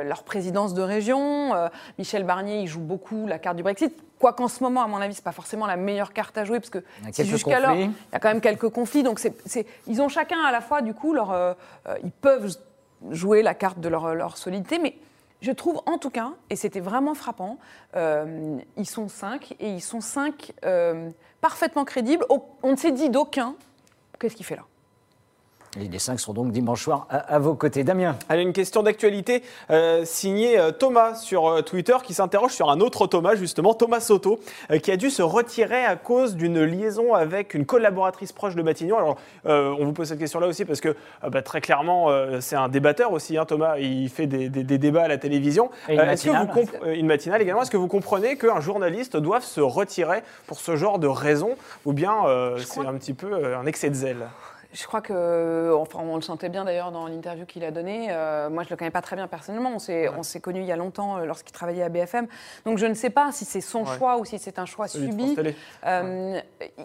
[0.05, 1.53] leur présidence de région.
[1.98, 3.92] Michel Barnier, il joue beaucoup la carte du Brexit.
[4.20, 6.61] Quoi qu'en ce moment, à mon avis, c'est pas forcément la meilleure carte à jouer
[6.61, 9.03] parce que si jusqu'alors, il y a quand même quelques conflits.
[9.03, 11.57] Donc c'est, ils ont chacun à la fois, du coup, leur,
[12.05, 12.57] ils peuvent
[13.11, 14.94] jouer la carte de leur, leur solidité, mais
[15.42, 17.59] je trouve en tout cas, et c'était vraiment frappant,
[17.96, 22.24] euh, ils sont cinq et ils sont cinq euh, parfaitement crédibles.
[22.31, 23.57] On ne s'est dit d'aucun.
[24.18, 24.64] Qu'est-ce qu'il fait là
[25.81, 27.83] Et les cinq sont donc dimanche soir à, à vos côtés.
[27.83, 32.69] Damien Allez, une question d'actualité euh, signée euh, Thomas sur euh, Twitter qui s'interroge sur
[32.71, 34.39] un autre Thomas, justement, Thomas Soto,
[34.71, 38.61] euh, qui a dû se retirer à cause d'une liaison avec une collaboratrice proche de
[38.61, 38.99] Matignon.
[38.99, 40.91] Alors, euh, on vous pose cette question-là aussi parce que,
[41.25, 43.79] euh, bah, très clairement, euh, c'est un débatteur aussi, hein, Thomas.
[43.79, 45.71] Il fait des, des- des débats à la télévision.
[45.89, 46.67] Une est-ce que vous matinale.
[46.67, 47.63] comp- une matinale également.
[47.63, 51.53] Est-ce que vous comprenez qu'un journaliste doive se retirer pour ce genre de raison
[51.87, 54.27] ou bien euh, c'est un petit peu euh, un excès de zèle?
[54.73, 58.09] Je crois que, enfin, on le sentait bien d'ailleurs dans l'interview qu'il a donnée.
[58.11, 59.73] Euh, moi, je le connais pas très bien personnellement.
[59.75, 62.27] On s'est, on s'est connus il y a longtemps euh, lorsqu'il travaillait à BFM.
[62.65, 65.37] Donc, je ne sais pas si c'est son choix ou si c'est un choix subi.
[65.85, 66.41] Euh,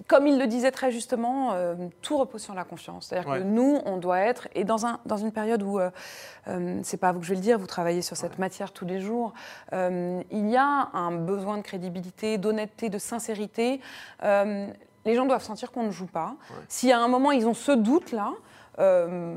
[0.07, 1.55] comme il le disait très justement,
[2.01, 3.07] tout repose sur la confiance.
[3.07, 5.79] C'est-à-dire que nous, on doit être, et dans, un, dans une période où,
[6.83, 8.85] c'est pas à vous que je vais le dire, vous travaillez sur cette matière tous
[8.85, 9.33] les jours,
[9.71, 13.79] il y a un besoin de crédibilité, d'honnêteté, de sincérité
[15.07, 16.35] les gens doivent sentir qu'on ne joue pas.
[16.67, 18.33] Si à un moment ils ont ce doute-là,
[18.77, 19.35] euh,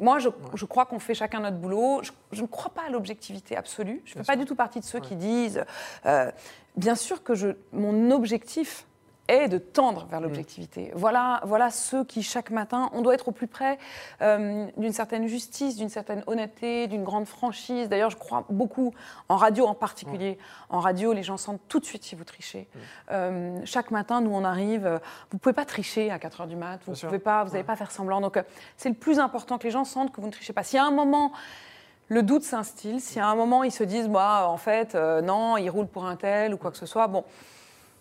[0.00, 2.02] moi, je, crois qu'on fait chacun notre boulot.
[2.30, 4.00] Je, ne crois pas à l'objectivité absolue.
[4.04, 5.64] Je ne fais pas du tout partie de ceux qui disent.
[6.06, 6.30] Euh,
[6.76, 8.86] bien sûr que je, mon objectif,
[9.28, 10.24] est de tendre vers mm.
[10.24, 10.90] l'objectivité.
[10.94, 13.78] Voilà, voilà ceux qui, chaque matin, on doit être au plus près
[14.22, 17.88] euh, d'une certaine justice, d'une certaine honnêteté, d'une grande franchise.
[17.88, 18.94] D'ailleurs, je crois beaucoup
[19.28, 20.38] en radio en particulier.
[20.70, 22.68] En radio, les gens sentent tout de suite si vous trichez.
[22.72, 22.78] Mm.
[23.12, 24.86] Euh, chaque matin, nous, on arrive.
[24.86, 24.98] Euh,
[25.30, 26.80] vous ne pouvez pas tricher à 4 h du mat.
[26.86, 28.20] Vous n'allez pas, vous pas faire semblant.
[28.20, 28.42] Donc,
[28.76, 30.62] c'est le plus important que les gens sentent que vous ne trichez pas.
[30.62, 31.32] Si à un moment,
[32.08, 35.68] le doute s'instille, si à un moment, ils se disent, bah, en fait, non, il
[35.68, 37.24] roule pour un tel ou quoi que ce soit, bon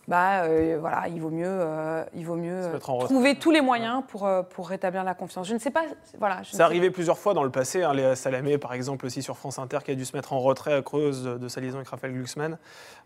[0.08, 4.04] bah, euh, voilà, il vaut mieux, euh, il vaut mieux euh, trouver tous les moyens
[4.08, 5.48] pour, pour rétablir la confiance.
[5.48, 5.84] Je ne sais pas.
[6.18, 7.84] Voilà, C'est arrivé plusieurs fois dans le passé.
[7.84, 10.40] Hein, Léa Salamé, par exemple, aussi sur France Inter, qui a dû se mettre en
[10.40, 12.58] retrait à cause de sa liaison avec Raphaël Glucksmann.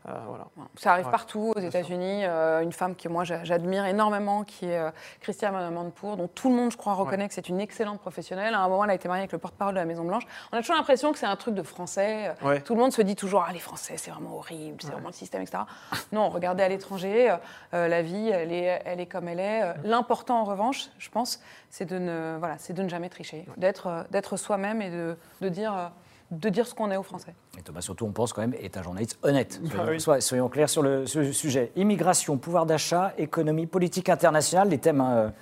[0.06, 0.46] voilà.
[0.76, 2.24] Ça arrive partout aux États-Unis.
[2.24, 4.80] une femme que moi j'admire énormément, qui est
[5.22, 8.54] Christiane Manpour, dont tout le monde, je crois, reconnaît que c'est une excellente professionnelle.
[8.54, 10.24] À un moment, elle a été mariée avec le porte-parole de la Maison Blanche.
[10.52, 12.36] On a toujours l'impression que c'est un truc de Français.
[12.64, 15.14] Tout le monde se dit toujours, ah les Français, c'est vraiment horrible, c'est vraiment le
[15.14, 15.64] système, etc.
[16.12, 17.38] Non, regardez à l'étranger euh,
[17.74, 19.64] euh, la vie, elle est, elle est comme elle est.
[19.64, 24.06] Euh, l'important, en revanche, je pense, c'est de, ne, voilà, de ne jamais tricher, d'être,
[24.12, 25.92] d'être soi-même et de, de dire
[26.32, 27.36] de dire ce qu'on est aux Français.
[27.60, 29.60] Et Thomas, surtout, on pense quand même, est un journaliste honnête.
[29.98, 31.74] Soyons, soyons clairs sur le sujet.
[31.76, 35.34] Immigration, pouvoir d'achat, économie, politique internationale, les thèmes hein,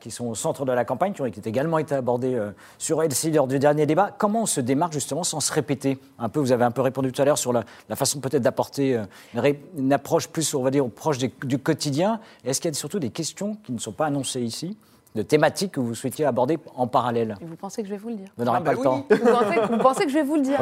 [0.00, 3.32] qui, sont au centre de la campagne, qui ont également été abordés euh, sur LCI
[3.32, 4.14] lors du dernier débat.
[4.16, 5.98] Comment on se démarque justement sans se répéter?
[6.18, 8.96] Un peu Vous avez un peu répondu tout à l'heure sur la, façon peut-être d'apporter
[8.96, 12.20] euh, une, approche plus, on va dire, proche du quotidien.
[12.44, 14.76] Est-ce qu'il y a surtout des questions qui ne sont pas annoncées ici?
[15.14, 17.36] De thématiques que vous souhaitiez aborder en parallèle.
[17.40, 18.82] Et vous pensez que je vais vous le dire Vous n'aurez ah pas bah le
[18.82, 19.06] temps.
[19.10, 20.60] Vous pensez, que je vais vous le dire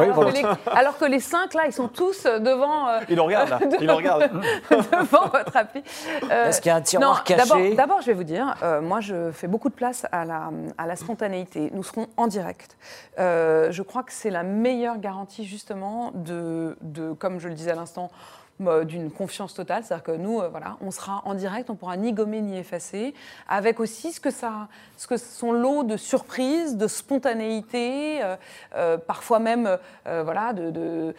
[0.73, 2.89] alors, que les, cinq, là, ils sont tous euh, devant...
[2.89, 3.61] Euh, ils le regardent, là.
[3.81, 4.31] ils le regardent.
[4.71, 5.83] devant votre appli.
[6.31, 9.31] Euh, Est-ce qu'il y a un tiroir caché D'abord, je vais vous dire, moi, je
[9.31, 11.71] fais beaucoup de place à la, à la spontanéité.
[11.73, 12.77] Nous serons en direct.
[13.19, 17.77] je crois que c'est la meilleure garantie, justement, de, de comme je le disais à
[17.77, 18.40] l'instant, euh,
[18.85, 19.85] d'une confiance totale.
[19.85, 23.15] C'est-à-dire que nous, euh, voilà, on sera en direct, on pourra ni gommer ni effacer,
[23.49, 28.21] avec aussi ce que, ça, ce que son lot de surprises, de spontanéité,
[28.75, 31.15] euh, parfois même voilà, de,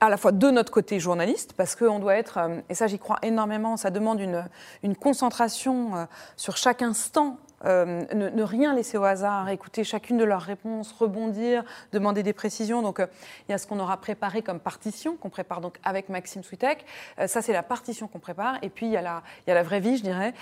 [0.00, 3.18] à la fois de notre côté journaliste, parce qu'on doit être, et ça j'y crois
[3.22, 4.20] énormément, ça demande
[4.82, 10.42] une concentration sur chaque instant euh, ne, rien laisser au hasard, écouter chacune de leurs
[10.42, 12.82] réponses, rebondir, demander des précisions.
[12.82, 13.06] Donc, euh,
[13.48, 16.84] il y a ce qu'on aura préparé comme partition, qu'on prépare donc avec Maxime Switek.
[17.18, 18.56] Euh, ça, c'est la partition qu'on prépare.
[18.62, 20.34] Et puis, il y, a la, il y a la vraie vie, je dirais.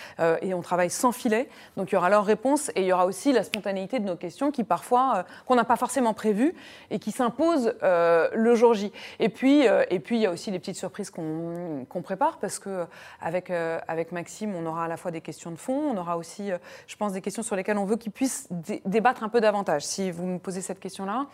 [0.43, 1.49] et on travaille sans filet.
[1.77, 4.17] Donc, il y aura leurs réponses et il y aura aussi la spontanéité de nos
[4.17, 6.55] questions qui, parfois, qu'on n'a pas forcément prévues
[6.91, 8.93] et qui s'imposent le jour J.
[9.21, 12.87] Et puis, et puis, il y a aussi les petites surprises qu'on prépare parce que
[13.21, 16.51] avec, avec Maxime, on aura à la fois des questions de fond, on aura aussi,
[16.87, 18.49] je pense, des questions sur lesquelles on veut qu'ils puissent
[18.85, 19.85] débattre un peu davantage.
[19.85, 21.27] Si vous me posez cette question-là,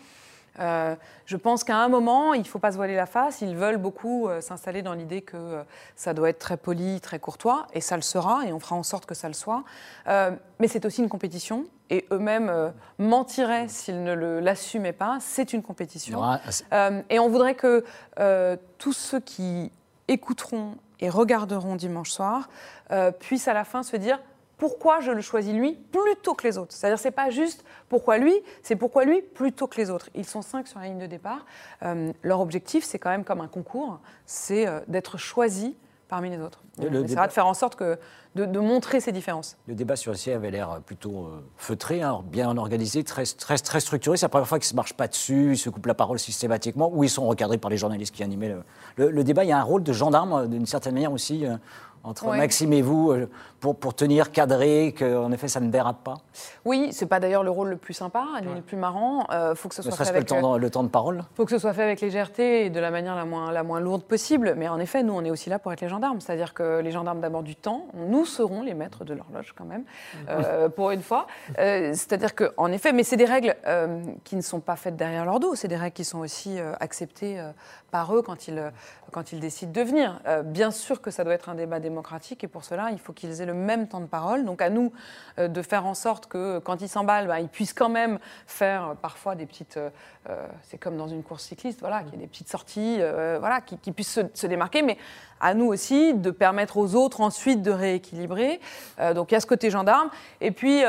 [0.59, 0.95] euh,
[1.27, 3.41] je pense qu'à un moment, il ne faut pas se voiler la face.
[3.41, 5.63] Ils veulent beaucoup euh, s'installer dans l'idée que euh,
[5.97, 8.83] ça doit être très poli, très courtois, et ça le sera, et on fera en
[8.83, 9.65] sorte que ça le soit.
[10.07, 15.19] mais c'est aussi une compétition, et eux-mêmes mentiraient s'ils ne l'assumaient pas.
[15.21, 16.23] C'est une compétition.
[17.09, 17.85] et on voudrait que
[18.79, 19.73] tous ceux qui
[20.09, 22.49] écouteront et regarderont dimanche soir
[23.19, 24.21] puissent à la fin se dire
[24.61, 26.73] pourquoi je le choisis lui plutôt que les autres.
[26.75, 30.11] C'est-à-dire c'est pas juste pourquoi lui, c'est pourquoi lui plutôt que les autres.
[30.15, 31.47] Ils sont cinq sur la ligne de départ.
[31.83, 35.77] Euh, leur objectif, c'est quand même comme un concours, c'est euh, d'être choisi
[36.09, 36.63] parmi les autres.
[36.79, 37.99] On essaiera de faire en sorte que,
[38.35, 39.57] de, montrer ces différences.
[39.67, 43.57] Le débat sur le ciel avait l'air plutôt euh, feutré, hein, bien organisé, très, très,
[43.59, 44.17] très structuré.
[44.17, 46.19] C'est la première fois qu'ils ne se marchent pas dessus, ils se coupent la parole
[46.19, 48.57] systématiquement, ou ils sont recadrés par les journalistes qui animaient
[48.97, 49.45] le, le débat.
[49.45, 51.47] Il y a un rôle de gendarme, d'une certaine manière aussi,
[52.03, 53.29] entre Maxime et vous euh,
[53.61, 56.17] pour, pour tenir, cadrer, qu'en effet ça ne dérape pas
[56.65, 59.27] Oui, c'est pas d'ailleurs le rôle le plus sympa, le plus marrant.
[59.31, 61.23] Il euh, faut que ce soit fait avec le temps, le temps de parole.
[61.35, 63.81] faut que ce soit fait avec légèreté et de la manière la moins, la moins
[63.81, 64.55] lourde possible.
[64.57, 66.21] Mais en effet, nous, on est aussi là pour être les gendarmes.
[66.21, 69.85] C'est-à-dire que les gendarmes d'abord du temps, nous serons les maîtres de l'horloge quand même,
[70.29, 71.27] euh, pour une fois.
[71.57, 73.57] C'est-à-dire qu'en effet, mais c'est des règles
[74.25, 75.55] qui ne sont pas faites derrière leur dos.
[75.55, 77.43] C'est des règles qui sont aussi acceptées
[77.91, 78.73] par eux quand ils,
[79.11, 80.21] quand ils décident de venir.
[80.45, 83.41] bien sûr que ça doit être un débat démocratique et pour cela, il faut qu'ils
[83.41, 84.45] aient le même temps de parole.
[84.45, 84.93] Donc à nous
[85.39, 88.97] euh, de faire en sorte que quand ils s'emballent, bah, ils puissent quand même faire
[89.03, 89.79] parfois des petites.
[90.63, 92.99] c'est comme dans une course cycliste, voilà, qu'il y ait des petites sorties,
[93.39, 94.83] voilà, qui, puissent se, démarquer.
[94.83, 94.97] Mais
[95.41, 98.61] à nous aussi de permettre aux autres ensuite de rééquilibrer.
[99.15, 100.11] donc il y a ce côté gendarme.
[100.41, 100.83] Et puis,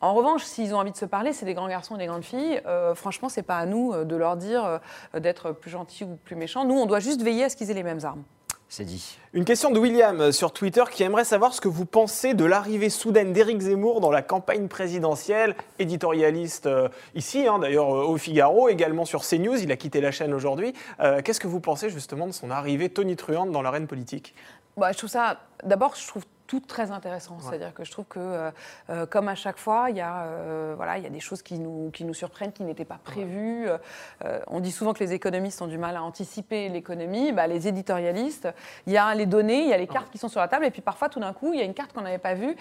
[0.00, 2.24] en revanche, s'ils ont envie de se parler, c'est des grands garçons et des grandes
[2.24, 2.60] filles.
[2.94, 4.80] franchement, c'est pas à nous de leur dire
[5.14, 6.64] d'être plus gentils ou plus méchants.
[6.64, 8.24] Nous, on doit juste veiller à ce qu'ils aient les mêmes armes.
[8.72, 9.18] C'est dit.
[9.32, 12.44] Une question de William euh, sur Twitter qui aimerait savoir ce que vous pensez de
[12.44, 18.16] l'arrivée soudaine d'Éric Zemmour dans la campagne présidentielle, éditorialiste euh, ici, hein, d'ailleurs euh, au
[18.16, 20.72] Figaro, également sur CNews, il a quitté la chaîne aujourd'hui.
[21.24, 24.36] Qu'est-ce que vous pensez justement de son arrivée tonitruante dans l'arène politique?
[24.76, 27.38] Bah, Je trouve ça, d'abord, je trouve tout très intéressant.
[27.38, 28.50] C'est-à-dire que je trouve que, euh,
[28.90, 31.42] euh, comme à chaque fois, il y, a, euh, voilà, il y a des choses
[31.42, 33.68] qui nous, qui nous surprennent, qui n'étaient pas prévues.
[34.48, 37.30] on dit souvent que les économistes ont du mal à anticiper l'économie.
[37.30, 38.48] Bah, les éditorialistes,
[38.88, 40.64] il y a les données, il y a les cartes qui sont sur la table,
[40.64, 42.56] et puis parfois, tout d'un coup, il y a une carte qu'on n'avait pas vue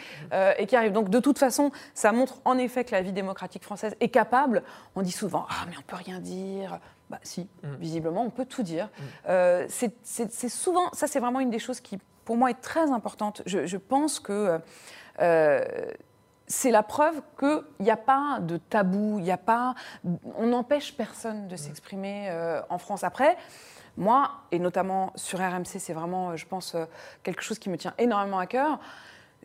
[0.59, 0.91] et qui arrive.
[0.91, 4.61] Donc, de toute façon, ça montre en effet que la vie démocratique française est capable.
[4.95, 6.79] On dit souvent Ah, mais on peut rien dire.
[7.09, 7.75] Bah, si, mm.
[7.79, 8.87] visiblement, on peut tout dire.
[9.27, 9.65] Mm.
[9.67, 11.97] c'est souvent, ça, c'est vraiment une des choses qui
[12.29, 13.41] pour moi, est très importante.
[13.47, 14.59] Je, pense que
[15.19, 15.65] euh,
[16.45, 19.73] c'est la preuve qu'il n'y a pas de tabou, il a pas,
[20.37, 23.03] on n'empêche personne de s'exprimer euh, en France.
[23.03, 23.35] Après,
[23.97, 26.85] moi, et notamment sur RMC, c'est vraiment, je pense, euh,
[27.23, 28.79] quelque chose qui me tient énormément à cœur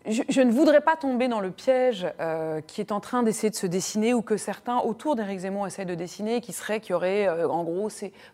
[0.06, 3.54] je, ne voudrais pas tomber dans le piège euh, qui est en train d'essayer de
[3.54, 6.94] se dessiner ou que certains autour d'Éric Zemmour essayent de dessiner, qui serait qu'il y
[6.94, 7.88] aurait, euh, en gros,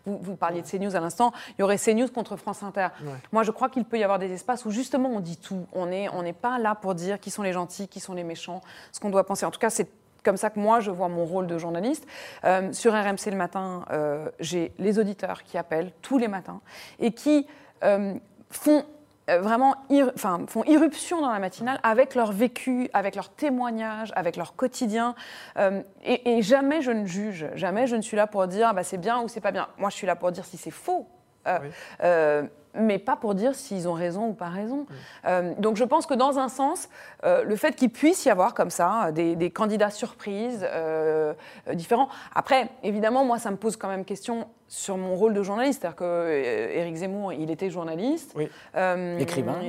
[0.05, 2.87] vous, vous, parliez de CNews à l'instant, il y aurait CNews contre France Inter.
[3.31, 5.65] Moi, je crois qu'il peut y avoir des espaces où justement on dit tout.
[5.71, 8.61] On n'est on pas là pour dire qui sont les gentils, qui sont les méchants,
[8.91, 9.45] ce qu'on doit penser.
[9.45, 9.87] En tout cas, c'est
[10.23, 12.05] comme ça que moi je vois mon rôle de journaliste.
[12.43, 13.85] Euh, sur RMC le matin,
[14.39, 16.59] j'ai les auditeurs qui appellent tous les matins
[16.99, 17.47] et qui
[18.49, 18.85] font
[19.29, 19.75] euh, vraiment
[20.15, 25.15] enfin, font irruption dans la matinale avec leur vécu, avec leur témoignage, avec leur quotidien.
[25.57, 28.97] Euh, et, jamais je ne juge, jamais je ne suis là pour dire bah, c'est
[28.97, 29.67] bien ou c'est pas bien.
[29.77, 31.07] Moi, je suis là pour dire si c'est faux.
[32.03, 34.85] Euh, mais pas pour dire s'ils ont raison ou pas raison.
[35.57, 36.87] Donc je pense que dans un sens,
[37.23, 40.65] le fait qu'il puisse y avoir comme ça des, candidats surprises
[41.73, 42.07] différents.
[42.33, 45.81] Après, évidemment, moi, ça me pose quand même question sur mon rôle de journaliste.
[45.81, 46.29] C'est-à-dire que
[46.73, 48.33] Éric Zemmour, il était journaliste.
[49.19, 49.59] écrivain.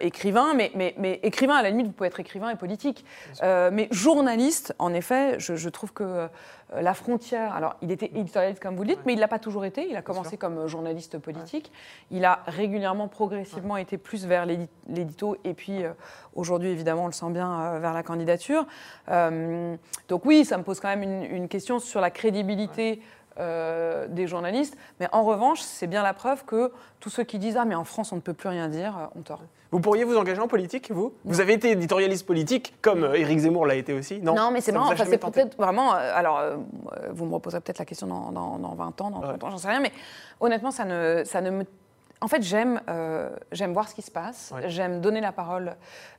[0.00, 3.04] écrivain, mais, mais, mais, écrivain, à la limite, vous pouvez être écrivain et politique.
[3.42, 6.28] mais journaliste, en effet, je, je trouve que
[6.74, 9.28] euh, la frontière, alors il était éditorialiste comme vous le dites, mais il ne l'a
[9.28, 9.88] pas toujours été.
[9.88, 11.70] Il a commencé comme euh, journaliste politique.
[12.10, 15.92] Il a régulièrement, progressivement été plus vers l'édito et puis euh,
[16.34, 18.66] aujourd'hui, évidemment, on le sent bien vers la candidature.
[20.08, 23.00] donc oui, ça me pose quand même une, question sur la crédibilité.
[23.38, 24.76] Des journalistes.
[25.00, 27.84] Mais en revanche, c'est bien la preuve que tous ceux qui disent Ah, mais en
[27.84, 29.42] France, on ne peut plus rien dire, ont tort.
[29.72, 31.12] Vous pourriez vous engager en politique, vous?
[31.24, 34.34] Vous avez été éditorialiste politique, comme euh, Éric Zemmour l'a été aussi, non?
[34.34, 35.94] Non, mais c'est marrant, c'est peut-être vraiment...
[35.94, 36.56] Euh, alors, euh,
[37.10, 39.80] vous me reposerez peut-être la question dans, 20 ans, dans 30 ans, j'en sais rien,
[39.80, 39.92] mais
[40.40, 41.64] honnêtement, ça ne, ça ne me...
[42.22, 42.80] En fait, j'aime
[43.52, 45.76] j'aime voir ce qui se passe, j'aime donner la parole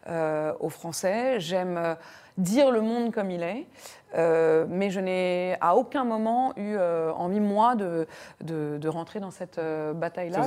[0.07, 1.95] aux Français, j'aime
[2.37, 3.67] dire le monde comme il est.
[4.15, 8.07] Euh, mais je n'ai à aucun moment eu euh, envie, moi, de,
[8.41, 10.39] de, rentrer dans cette euh, bataille-là.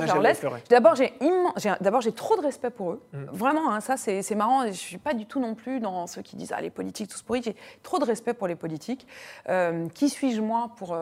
[0.69, 1.13] D'abord, j'ai
[1.79, 3.01] d'abord j'ai trop de respect pour eux.
[3.13, 3.25] Mm.
[3.31, 4.63] Vraiment, hein, ça, c'est marrant.
[4.63, 7.09] Je ne suis pas du tout non plus dans ceux qui disent ah, les politiques,
[7.11, 7.43] tous pourris.
[7.43, 9.07] J'ai trop de respect pour les politiques.
[9.93, 10.97] qui suis-je, moi, pour,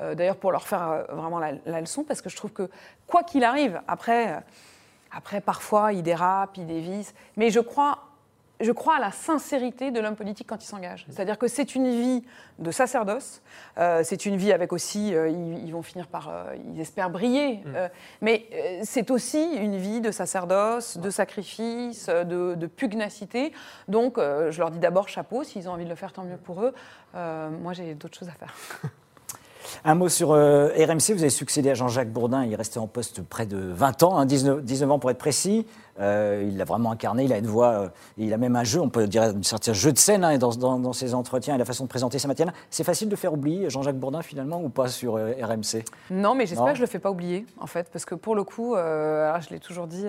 [0.00, 2.04] d'ailleurs, pour leur faire vraiment la, la, leçon?
[2.04, 2.70] Parce que je trouve que,
[3.06, 4.42] quoi qu'il arrive, après,
[5.12, 7.14] après, parfois, ils dérapent, ils dévissent.
[7.36, 8.07] Mais je crois
[8.60, 11.06] je crois à la sincérité de l'homme politique quand il s'engage.
[11.10, 12.24] C'est-à-dire que c'est une vie
[12.58, 13.40] de sacerdoce,
[13.78, 17.62] euh, c'est une vie avec aussi, euh, ils, vont finir par, euh, ils espèrent briller,
[17.64, 17.88] mm.
[18.20, 23.52] mais c'est aussi une vie de sacerdoce, de sacrifice, de, de pugnacité.
[23.86, 26.62] Donc je leur dis d'abord chapeau, s'ils ont envie de le faire, tant mieux pour
[26.62, 26.74] eux.
[27.14, 28.54] moi j'ai d'autres choses à faire.
[29.84, 33.44] Un mot sur RMC, vous avez succédé à Jean-Jacques Bourdin, il restait en poste près
[33.46, 35.66] de 20 ans, 19, hein, 19 ans pour être précis.
[36.00, 38.80] Euh, il l'a vraiment incarné, il a une voix, euh, il a même un jeu,
[38.80, 41.84] on peut dire un certain jeu de scène hein, dans, ses entretiens et la façon
[41.84, 42.52] de présenter sa matière.
[42.70, 46.46] C'est facile de faire oublier Jean-Jacques Bourdin finalement ou pas sur euh, RMC Non, mais
[46.46, 48.74] j'espère que je ne le fais pas oublier en fait, parce que pour le coup,
[48.74, 50.06] je l'ai toujours dit,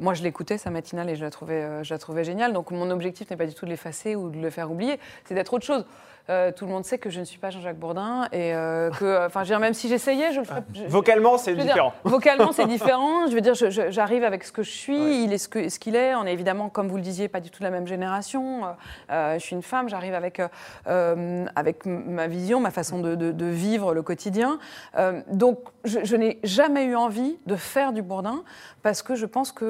[0.00, 2.52] moi je l'écoutais sa matinale et je la trouvais, je la trouvais géniale.
[2.52, 5.34] Donc mon objectif n'est pas du tout de l'effacer ou de le faire oublier, c'est
[5.34, 5.84] d'être autre chose.
[6.30, 9.26] Euh, tout le monde sait que je ne suis pas Jean-Jacques Bourdin et euh, que,
[9.26, 10.62] enfin, veux dire, même si j'essayais, je le ferais.
[10.72, 11.74] je- Vocalement, c'est différent.
[11.74, 13.26] dire, vocalement, c'est différent.
[13.28, 13.54] Je veux dire,
[13.90, 16.14] j'arrive avec ce que je suis, il est ce que- qu'il est.
[16.14, 18.64] On est évidemment, comme vous le disiez, pas du tout de la même génération.
[18.64, 18.68] Euh,
[19.10, 20.48] euh, je suis une femme, j'arrive avec, euh,
[20.86, 24.58] euh, avec ma vision, ma façon de, de- de vivre le quotidien.
[24.98, 28.42] Euh, donc, je, je n'ai jamais eu envie de faire du Bourdin
[28.82, 29.66] parce que je pense qu'il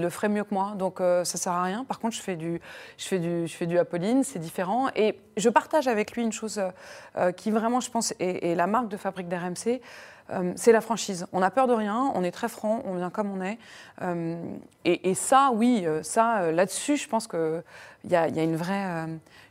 [0.00, 0.72] le ferait mieux que moi.
[0.76, 1.84] Donc, euh, ça sert à rien.
[1.84, 2.60] Par contre, je fais du,
[2.98, 4.88] je fais du, je fais du Apolline, c'est différent.
[4.96, 6.70] Et je partage avec lui une chose euh,
[7.16, 9.80] euh, qui vraiment, je pense, est, la marque de fabrique d'RMC.
[10.30, 11.26] Euh, c'est la franchise.
[11.32, 13.58] On n'a peur de rien, on est très franc, on vient comme on est.
[14.84, 17.62] Et, ça, oui, ça, là-dessus, je pense qu'il
[18.04, 19.06] y a, a une, vraie,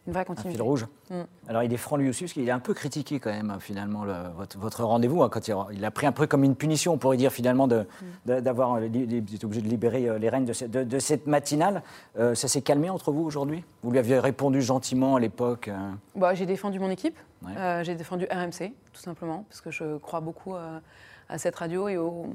[0.09, 0.87] une vraie Un fil rouge.
[1.11, 1.13] Mm.
[1.47, 4.03] Alors il est franc lui aussi, parce qu'il est un peu critiqué quand même, finalement,
[4.03, 5.21] le- votre, votre rendez-vous.
[5.23, 7.67] hein, quand il, il a pris un peu comme une punition, on pourrait dire, finalement,
[7.67, 7.85] de-
[8.25, 10.99] de- d'avoir euh, li- été obligé de libérer euh, les rênes de, cette- de- de
[10.99, 11.83] cette matinale.
[12.17, 13.63] Euh, ça s'est calmé entre vous aujourd'hui?
[13.83, 17.51] Vous lui aviez répondu gentiment à l'époque euh, Bah, j'ai défendu mon équipe, Ouais.
[17.57, 20.79] Euh, j'ai défendu RMC, tout simplement, parce que je crois beaucoup euh,
[21.29, 22.25] à cette radio et au,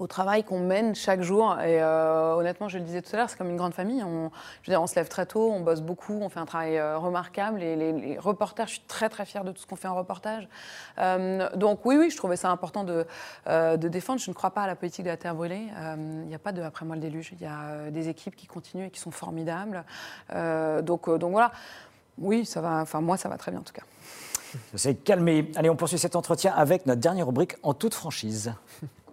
[0.00, 1.52] au travail qu'on mène chaque jour.
[1.60, 4.02] Et euh, honnêtement, je le disais tout à l'heure, c'est comme une grande famille.
[4.02, 4.30] On,
[4.62, 6.78] je veux dire, on se lève très tôt, on bosse beaucoup, on fait un travail
[6.78, 7.62] euh, remarquable.
[7.62, 9.94] Et les, les reporters, je suis très très fière de tout ce qu'on fait en
[9.94, 10.48] reportage.
[10.98, 13.06] Euh, donc oui, oui, je trouvais ça important de,
[13.46, 14.20] euh, de défendre.
[14.20, 15.68] Je ne crois pas à la politique de la terre brûlée.
[15.76, 17.32] Euh, Il n'y a pas de après moi le déluge.
[17.32, 19.84] Il y a euh, des équipes qui continuent et qui sont formidables.
[20.34, 21.52] Euh, donc, euh, donc voilà.
[22.18, 22.80] Oui, ça va.
[22.80, 23.82] Enfin, moi, ça va très bien en tout cas.
[24.72, 25.52] Ça s'est calmé.
[25.56, 28.54] Allez, on poursuit cet entretien avec notre dernière rubrique en toute franchise.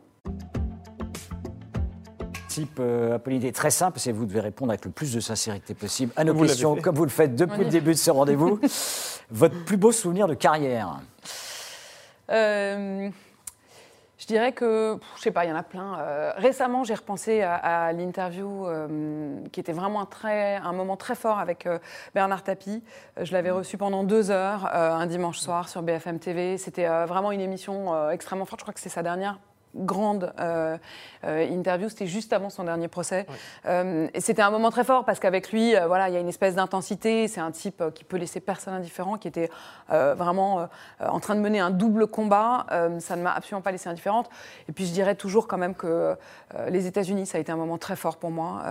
[2.58, 5.76] Type euh, Apolline est très simple, c'est vous devez répondre avec le plus de sincérité
[5.76, 8.60] possible à nos Vous questions, comme vous le faites depuis le début de ce rendez-vous.
[9.30, 11.00] Votre plus beau souvenir de carrière
[12.32, 13.10] Euh,
[14.18, 16.00] je dirais que, je sais pas, il y en a plein.
[16.00, 20.98] Euh, récemment, j'ai repensé à, à l'interview euh, qui était vraiment un, très, un moment
[20.98, 21.78] très fort avec euh,
[22.16, 22.84] Bernard Tapie.
[23.22, 26.58] Je l'avais reçu pendant deux heures, euh, un dimanche soir sur BFM TV.
[26.58, 28.62] C'était euh, vraiment une émission euh, extrêmement forte.
[28.62, 29.38] Je crois que c'est sa dernière
[29.78, 30.78] grande euh,
[31.24, 33.26] euh, interview, c'était juste avant son dernier procès.
[33.66, 36.30] Euh, et c'était un moment très fort parce qu'avec lui, voilà, il y a une
[36.30, 37.28] espèce d'intensité.
[37.28, 39.50] C'est un type qui peut laisser personne indifférent, qui était
[39.90, 40.68] vraiment
[41.00, 42.66] en train de mener un double combat.
[43.00, 44.30] Ça ne m'a absolument pas laissé indifférente.
[44.70, 46.16] Et puis je dirais toujours quand même que
[46.70, 48.64] les États-Unis, ça a été un moment très fort pour moi.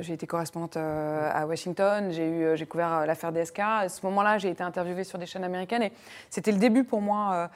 [0.00, 3.58] J'ai été correspondante à Washington, j'ai eu, j'ai couvert l'affaire DSK.
[3.60, 5.92] À ce moment-là, j'ai été interviewée sur des chaînes américaines et
[6.30, 7.50] c'était le début pour moi.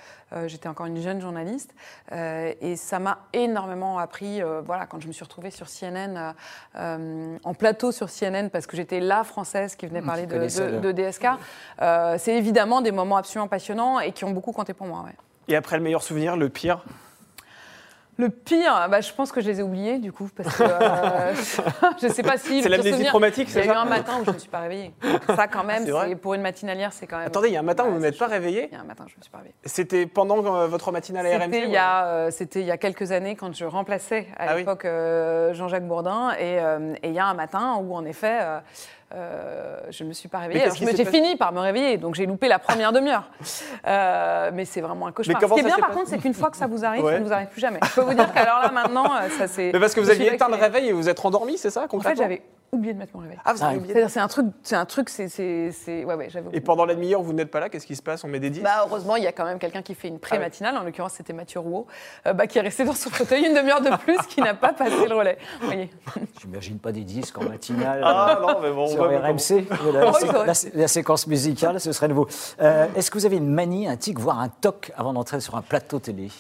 [0.47, 1.75] J'étais encore une jeune journaliste
[2.13, 4.43] et ça m'a énormément appris.
[4.43, 6.33] euh, voilà, quand je me suis retrouvée sur CNN, euh,
[6.77, 10.93] euh, en plateau sur CNN, parce que j'étais la française qui venait Mmh, parler de,
[10.93, 11.27] DSK.
[11.83, 15.03] Euh, c'est évidemment des moments absolument passionnants et qui ont beaucoup compté pour moi.
[15.05, 15.15] ouais.
[15.49, 16.85] Et après le meilleur souvenir, le pire?
[18.21, 21.33] Le pire, bah, je pense que je les ai oubliés du coup, parce que euh,
[22.03, 22.63] je sais pas si.
[22.65, 24.49] C'est l'amnésie traumatique, Il y c'est a eu ça un matin où je me suis
[24.49, 24.93] pas réveillée.
[25.37, 27.29] Ça, quand même, C'est c'est pour une matinalière, c'est quand même.
[27.29, 28.33] Attendez, il y a un matin où vous c'est n'êtes pas chaud.
[28.33, 29.55] réveillé Il y a un matin, je me suis pas réveillée.
[29.65, 32.71] C'était pendant euh, votre matinale à RMC C'était il, y a, euh, c'était il y
[32.73, 34.61] a quelques années quand je remplaçais à Ah oui.
[34.61, 36.33] l'époque euh, Jean-Jacques Bourdin.
[36.41, 38.41] Et, et il y a un matin où, en effet,
[39.15, 40.63] euh, je ne me suis pas réveillée.
[40.65, 43.31] Alors, J'ai fini par me réveiller, donc j'ai loupé la première demi-heure.
[43.87, 45.41] Euh, mais c'est vraiment un cauchemar.
[45.41, 47.15] Ce qui est bien, par contre, c'est qu'une fois que ça vous arrive, Ouais.
[47.15, 47.81] ça ne vous arrive plus jamais.
[47.83, 49.71] Je peux vous dire qu'alors là, maintenant, euh, ça c'est.
[49.73, 52.01] Mais parce que vous aviez éteint le réveil et vous êtes rendormi, c'est ça En
[52.01, 53.39] fait, j'avais oublié de mettre mon réveil.
[53.47, 56.05] Ah, vous avez Ah, oublié C'est-à-dire, c'est un truc, c'est un truc, c'est, c'est, c'est-
[56.05, 58.25] ouais, ouais, j'avais Et pendant la demi-heure, vous n'êtes pas là, qu'est-ce qui se passe?
[58.25, 60.19] On met des 10 Bah, heureusement, il y a quand même quelqu'un qui fait une
[60.19, 61.87] pré-matinale, en l'occurrence c'était Mathieu Rouault,
[62.27, 64.75] euh, bah, qui est resté dans son fauteuil une demi-heure de plus, qui n'a pas
[64.75, 65.39] passé le relais.
[65.61, 65.89] Vous voyez.
[66.43, 68.03] J'imagine pas des disques en matinale.
[68.05, 72.27] Ah non, mais bon, on Sur RMC, la séquence musicale, ce serait nouveau.
[72.61, 75.57] Euh, est-ce que vous avez une manie, un tic, voire un toc avant d'entrer sur
[75.57, 76.31] un plateau télé?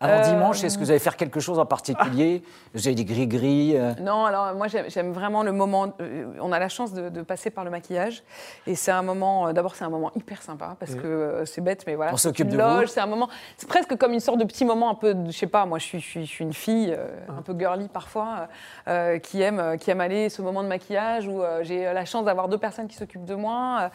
[0.00, 2.44] Avant Euh, dimanche, est-ce que vous allez faire quelque chose en particulier?
[2.72, 5.92] Vous avez des gris-gris euh, Non, alors moi j'aime vraiment le moment.
[6.00, 8.22] euh, on a la chance de, de passer par le maquillage,
[8.68, 9.52] et c'est un moment.
[9.52, 12.12] D'abord, c'est un moment hyper sympa parce que c'est bête, mais voilà.
[12.12, 12.62] On s'occupe de vous.
[12.62, 13.28] loge, C'est un moment.
[13.56, 15.16] C'est presque comme une sorte de petit moment un peu.
[15.26, 15.66] Je sais pas.
[15.66, 18.46] Moi, je suis, je suis, je suis une fille euh, un peu girly parfois,
[18.86, 22.48] euh, qui aime, qui aime aller ce moment de maquillage où j'ai la chance d'avoir
[22.48, 23.90] deux personnes qui s'occupent de moi,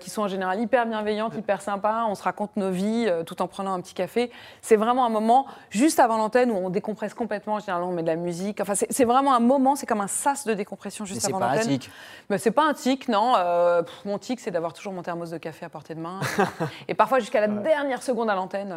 [0.00, 2.06] qui sont en général hyper bienveillantes, hyper sympas.
[2.08, 4.30] On se raconte nos vies tout en prenant un petit café.
[4.60, 5.35] C'est vraiment un moment
[5.70, 7.58] juste avant l'antenne où on décompresse complètement.
[7.58, 8.60] Généralement, on met de la musique.
[8.60, 9.76] Enfin, c'est c'est vraiment un moment.
[9.76, 11.78] C'est comme un sas de décompression Mais juste c'est avant pas un l'antenne.
[11.78, 11.90] tic.
[12.30, 13.34] Mais c'est pas un tic, non.
[13.36, 16.20] Euh, pff, mon tic, c'est d'avoir toujours mon thermos de café à portée de main.
[16.88, 18.74] et parfois jusqu'à la dernière seconde à l'antenne.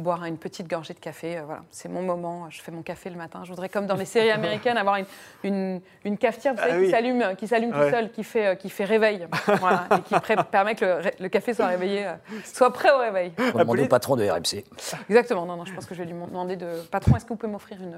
[0.00, 1.38] Euh, boire une petite gorgée de café.
[1.38, 2.48] euh, voilà, c'est mon moment.
[2.50, 3.40] Je fais mon café le matin.
[3.44, 5.04] Je voudrais, comme dans les séries américaines, avoir une,
[5.44, 6.90] une, une cafetière vous savez, Ah qui oui.
[6.90, 7.84] s'allume, qui s'allume Ouais.
[7.86, 9.26] tout seul, qui fait, euh, qui fait réveil,
[9.60, 10.14] voilà, et qui
[10.50, 13.32] permet que le, café soit réveillé, euh, soit prêt au réveil.
[13.54, 14.64] On demande au patron de RMC.
[15.08, 15.46] Exactement.
[15.46, 17.16] Non, non, je pense que je vais lui demander de patron.
[17.16, 17.96] Est-ce que vous pouvez m'offrir une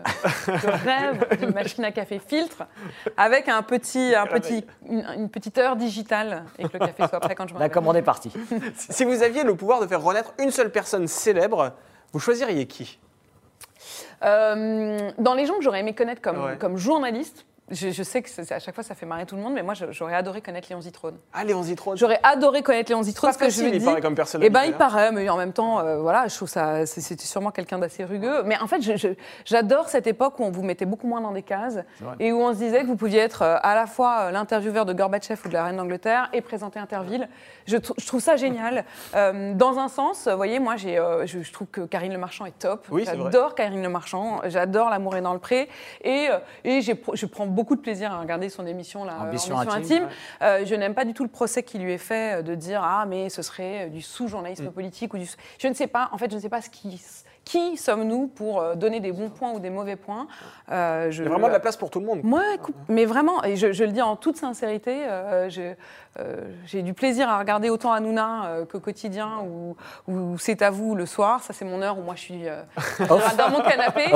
[0.85, 2.65] rêve d'une machine à café filtre
[3.17, 7.21] avec un petit, un petit, une, une petite heure digitale et que le café soit
[7.21, 8.33] prêt quand je me La commande est partie.
[8.77, 11.73] Si vous aviez le pouvoir de faire renaître une seule personne célèbre,
[12.13, 12.99] vous choisiriez qui?
[14.25, 16.57] Euh, dans les gens que j'aurais aimé connaître comme, Ouais.
[16.57, 19.41] comme journaliste, je, je sais que c'est- à chaque fois ça fait marrer tout le
[19.41, 21.17] monde, mais moi j'aurais adoré connaître Léon Zitrone.
[21.33, 21.97] Ah, Léon Zitrone.
[21.97, 23.85] J'aurais adoré connaître Léon Zitrone parce que je me il dis.
[23.85, 24.49] paraît comme personnalité.
[24.49, 27.51] Eh ben, il paraît, mais en même temps, euh, voilà, je trouve ça, c'était sûrement
[27.51, 28.43] quelqu'un d'assez rugueux.
[28.45, 28.83] Mais en fait,
[29.47, 31.79] j'adore cette époque où on vous mettait beaucoup moins dans des cases
[32.21, 34.93] et où on se disait que vous pouviez être euh, à la fois l'intervieweur de
[34.93, 37.27] Gorbatchev ou de la reine d'Angleterre et présenter Interville.
[37.67, 38.85] Je, trou- je trouve ça génial.
[39.15, 42.47] Euh, dans un sens, vous voyez, moi, euh, je, je trouve que Karine Le Marchand
[42.47, 42.87] est top.
[42.91, 43.05] Oui.
[43.05, 44.41] J'adore Karine Le Marchand.
[44.47, 45.69] J'adore L'amour est dans le pré.
[46.03, 49.77] Et, euh, et je prends beaucoup de plaisir à regarder son émission, là, Ambition Ambition
[49.77, 50.09] intime, intime.
[50.43, 52.83] Euh, je n'aime pas du tout le procès qui lui est fait euh, de dire
[52.85, 54.73] ah mais ce serait du sous-journalisme Mm.
[54.73, 57.01] politique ou du je ne sais pas en fait je ne sais pas ce qui
[57.45, 60.27] qui sommes-nous pour euh, donner des bons points ou des mauvais points
[60.71, 62.21] Euh, je, Il y a vraiment de la place pour tout le monde.
[62.23, 62.43] moi,
[62.89, 65.77] mais vraiment, et je, je le dis en toute sincérité, euh, j'ai
[66.19, 69.77] euh, du plaisir à regarder autant Hanouna que Quotidien ou,
[70.09, 71.43] ou C'est à vous le soir.
[71.43, 72.45] Ça, c'est mon heure où moi je suis
[73.09, 74.07] dans mon canapé.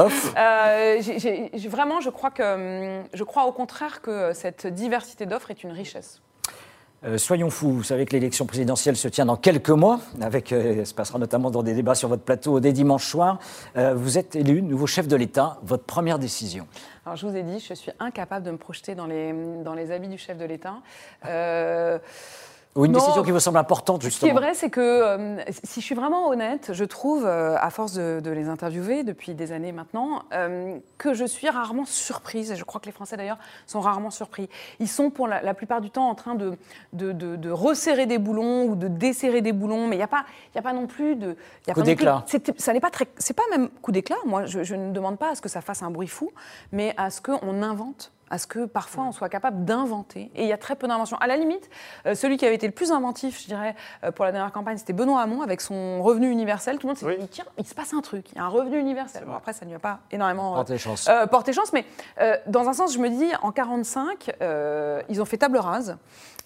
[1.68, 5.72] Vraiment, je crois, que, hum, je crois au contraire que cette diversité d'offres est une
[5.72, 6.22] richesse.
[7.05, 10.84] Euh, soyons fous, vous savez que l'élection présidentielle se tient dans quelques mois, avec, euh,
[10.84, 13.38] se passera notamment dans des débats sur votre plateau dès dimanche soir.
[13.76, 15.59] Euh, vous êtes élu nouveau chef de l'État.
[15.62, 16.66] Votre première décision
[17.05, 19.90] Alors, je vous ai dit, je suis incapable de me projeter dans les, dans les
[19.92, 20.76] habits du chef de l'État.
[22.77, 22.99] Ou une Non.
[22.99, 25.85] décision qui vous semble importante, Ce qui est justement vrai, c'est que euh, si je
[25.87, 29.72] suis vraiment honnête, je trouve, euh, à force de, de les interviewer depuis des années
[29.72, 32.53] maintenant, euh, que je suis rarement surprise.
[32.53, 34.49] Et je crois que les Français, d'ailleurs, sont rarement surpris.
[34.79, 36.53] Ils sont, pour la, la plupart du temps, en train de,
[36.93, 39.87] de, de- de resserrer des boulons ou de desserrer des boulons.
[39.89, 41.35] Mais il n'y a, pas- il y a pas non plus de...
[41.64, 42.24] il y a Coup d'éclat.
[42.27, 43.07] c'est- Ça n'est pas très...
[43.16, 44.16] C'est pas même coup d'éclat.
[44.27, 46.31] Moi, je, je ne demande pas à ce que ça fasse un bruit fou,
[46.72, 50.31] mais à ce qu'on invente à ce que parfois on soit capable d'inventer.
[50.35, 51.16] Et il y a très peu d'inventions.
[51.18, 51.68] À la limite,
[52.07, 53.74] euh, celui qui avait été le plus inventif, je dirais,
[54.05, 56.79] euh, pour la dernière campagne, c'était Benoît Hamon avec son revenu universel.
[56.79, 57.16] Tout le monde s'est Oui.
[57.18, 59.24] dit, tiens, il se passe un truc, il y a un revenu universel.
[59.27, 61.09] Bon, après, ça ne lui a pas énormément euh, Portez chance.
[61.09, 61.85] euh, porté chance, mais
[62.20, 65.97] euh, dans un sens, je me dis, en 45, euh, ils ont fait table rase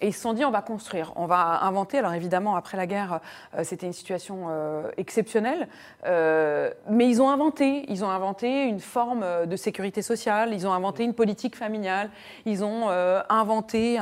[0.00, 1.98] et ils se sont dit, on va construire, on va inventer.
[1.98, 3.20] Alors évidemment, après la guerre,
[3.54, 5.68] euh, c'était une situation euh, exceptionnelle,
[6.06, 10.72] euh, mais ils ont inventé, ils ont inventé une forme de sécurité sociale, ils ont
[10.72, 12.10] inventé une politique familiale,
[12.46, 12.88] ils ont
[13.28, 13.98] inventé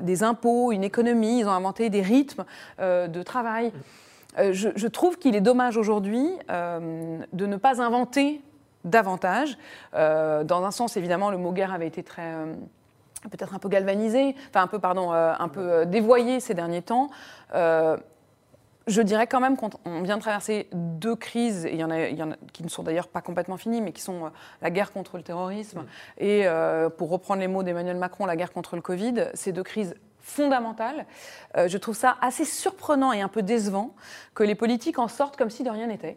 [0.00, 2.44] des impôts, une économie, ils ont inventé des rythmes
[2.78, 3.72] de travail.
[4.38, 8.40] Je, trouve qu'il est dommage aujourd'hui de ne pas inventer
[8.84, 9.56] davantage.
[9.92, 12.32] Dans un sens, évidemment, le mot guerre avait été très
[13.30, 16.82] peut-être un peu galvanisé, enfin un peu pardon, euh, un peu euh, dévoyé ces derniers
[16.82, 17.10] temps.
[17.54, 17.96] Euh,
[18.86, 21.90] je dirais quand même qu'on on vient de traverser deux crises, et il y en
[21.90, 24.30] a, il y en a qui ne sont d'ailleurs pas complètement finies, mais qui sont
[24.60, 25.84] la guerre contre le terrorisme
[26.18, 29.28] et, euh, pour reprendre les mots d'Emmanuel Macron, la guerre contre le Covid.
[29.34, 31.04] Ces deux crises fondamentales.
[31.56, 33.94] Euh, je trouve ça assez surprenant et un peu décevant
[34.34, 36.16] que les politiques en sortent comme si de rien n'était.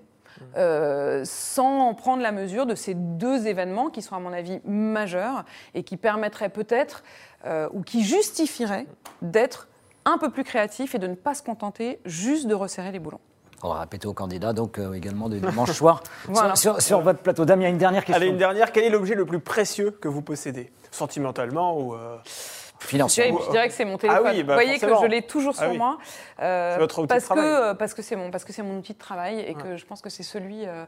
[0.58, 5.44] Euh, sans prendre la mesure de ces deux événements qui sont à mon avis majeurs
[5.74, 7.04] et qui permettraient peut-être
[7.46, 8.86] euh, ou qui justifieraient
[9.22, 9.68] d'être
[10.06, 13.20] un peu plus créatif et de ne pas se contenter juste de resserrer les boulons.
[13.64, 16.04] On va répéter au candidat, donc euh, également de dimanche soir.
[16.28, 16.56] Voilà.
[16.56, 18.22] sur, sur- sur votre plateau, Damien, une dernière question.
[18.22, 18.72] Allez, une dernière.
[18.72, 20.72] Quel est l'objet le plus précieux que vous possédez?
[20.92, 21.96] Sentimentalement ou.
[22.80, 24.24] Je dirais, je dirais que c'est mon téléphone.
[24.26, 25.78] Ah oui, bah Vous voyez que je l'ai toujours sur Ah oui.
[25.78, 25.98] moi.
[26.42, 27.44] euh, C'est votre outil de parce travail.
[27.44, 29.78] que euh, parce que c'est mon parce que c'est mon outil de travail et que
[29.78, 30.86] je pense que c'est celui euh,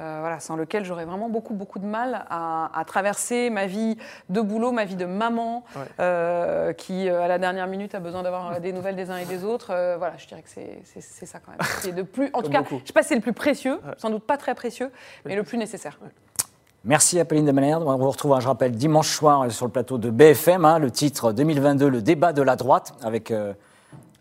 [0.00, 3.96] euh, voilà sans lequel j'aurais vraiment beaucoup beaucoup de mal à, à traverser ma vie
[4.28, 5.82] de boulot, ma vie de maman Ouais.
[6.00, 9.44] euh, qui à la dernière minute a besoin d'avoir des nouvelles des uns et des
[9.44, 9.70] autres.
[9.72, 11.60] Euh, voilà, je dirais que c'est ça quand même.
[11.80, 12.80] C'est de plus en tout cas, beaucoup.
[12.82, 14.90] je sais pas si c'est le plus précieux, sans doute pas très précieux,
[15.24, 15.98] mais le plus nécessaire.
[16.84, 17.84] Merci Apolline de Malherbe.
[17.86, 20.90] On vous retrouvera, je rappelle, dimanche soir euh, sur le plateau de BFM, hein, le
[20.90, 23.52] titre 2022, le débat de la droite, avec euh,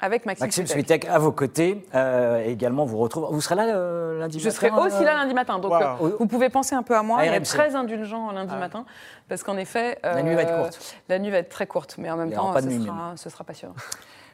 [0.01, 1.03] Avec Maxime, Maxime Switek.
[1.03, 1.85] Switek à vos côtés.
[1.93, 3.27] Euh, et également, vous retrouve.
[3.31, 6.07] Vous serez là euh, lundi Je matin serai aussi là lundi matin, donc Wow.
[6.07, 8.85] euh, vous pouvez penser un peu à moi et très indulgent lundi matin,
[9.29, 10.95] parce qu'en effet, La nuit va être courte.
[11.09, 13.75] La nuit va être très courte, mais en même temps, ce sera, ce sera passionnant.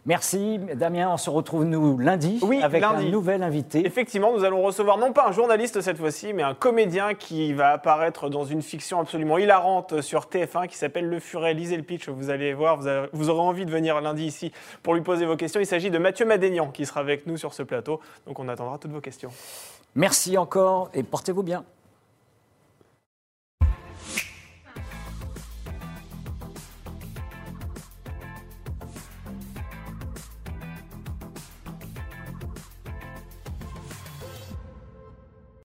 [0.06, 1.10] Merci Damien.
[1.14, 3.08] On se retrouve nous lundi Oui, avec lundi.
[3.08, 3.86] un nouvel invité.
[3.86, 7.70] Effectivement, nous allons recevoir non pas un journaliste cette fois-ci, mais un comédien qui va
[7.70, 11.54] apparaître dans une fiction absolument hilarante sur TF1 qui s'appelle Le Furet.
[11.54, 14.52] Lisez le pitch, vous allez voir, vous, avez- vous aurez envie de venir lundi ici
[14.82, 15.62] pour lui poser vos questions.
[15.62, 18.78] Il s'agit de Mathieu Madénian qui sera avec nous sur ce plateau, donc on attendra
[18.78, 19.30] toutes vos questions.
[19.96, 21.64] Merci encore et portez-vous bien.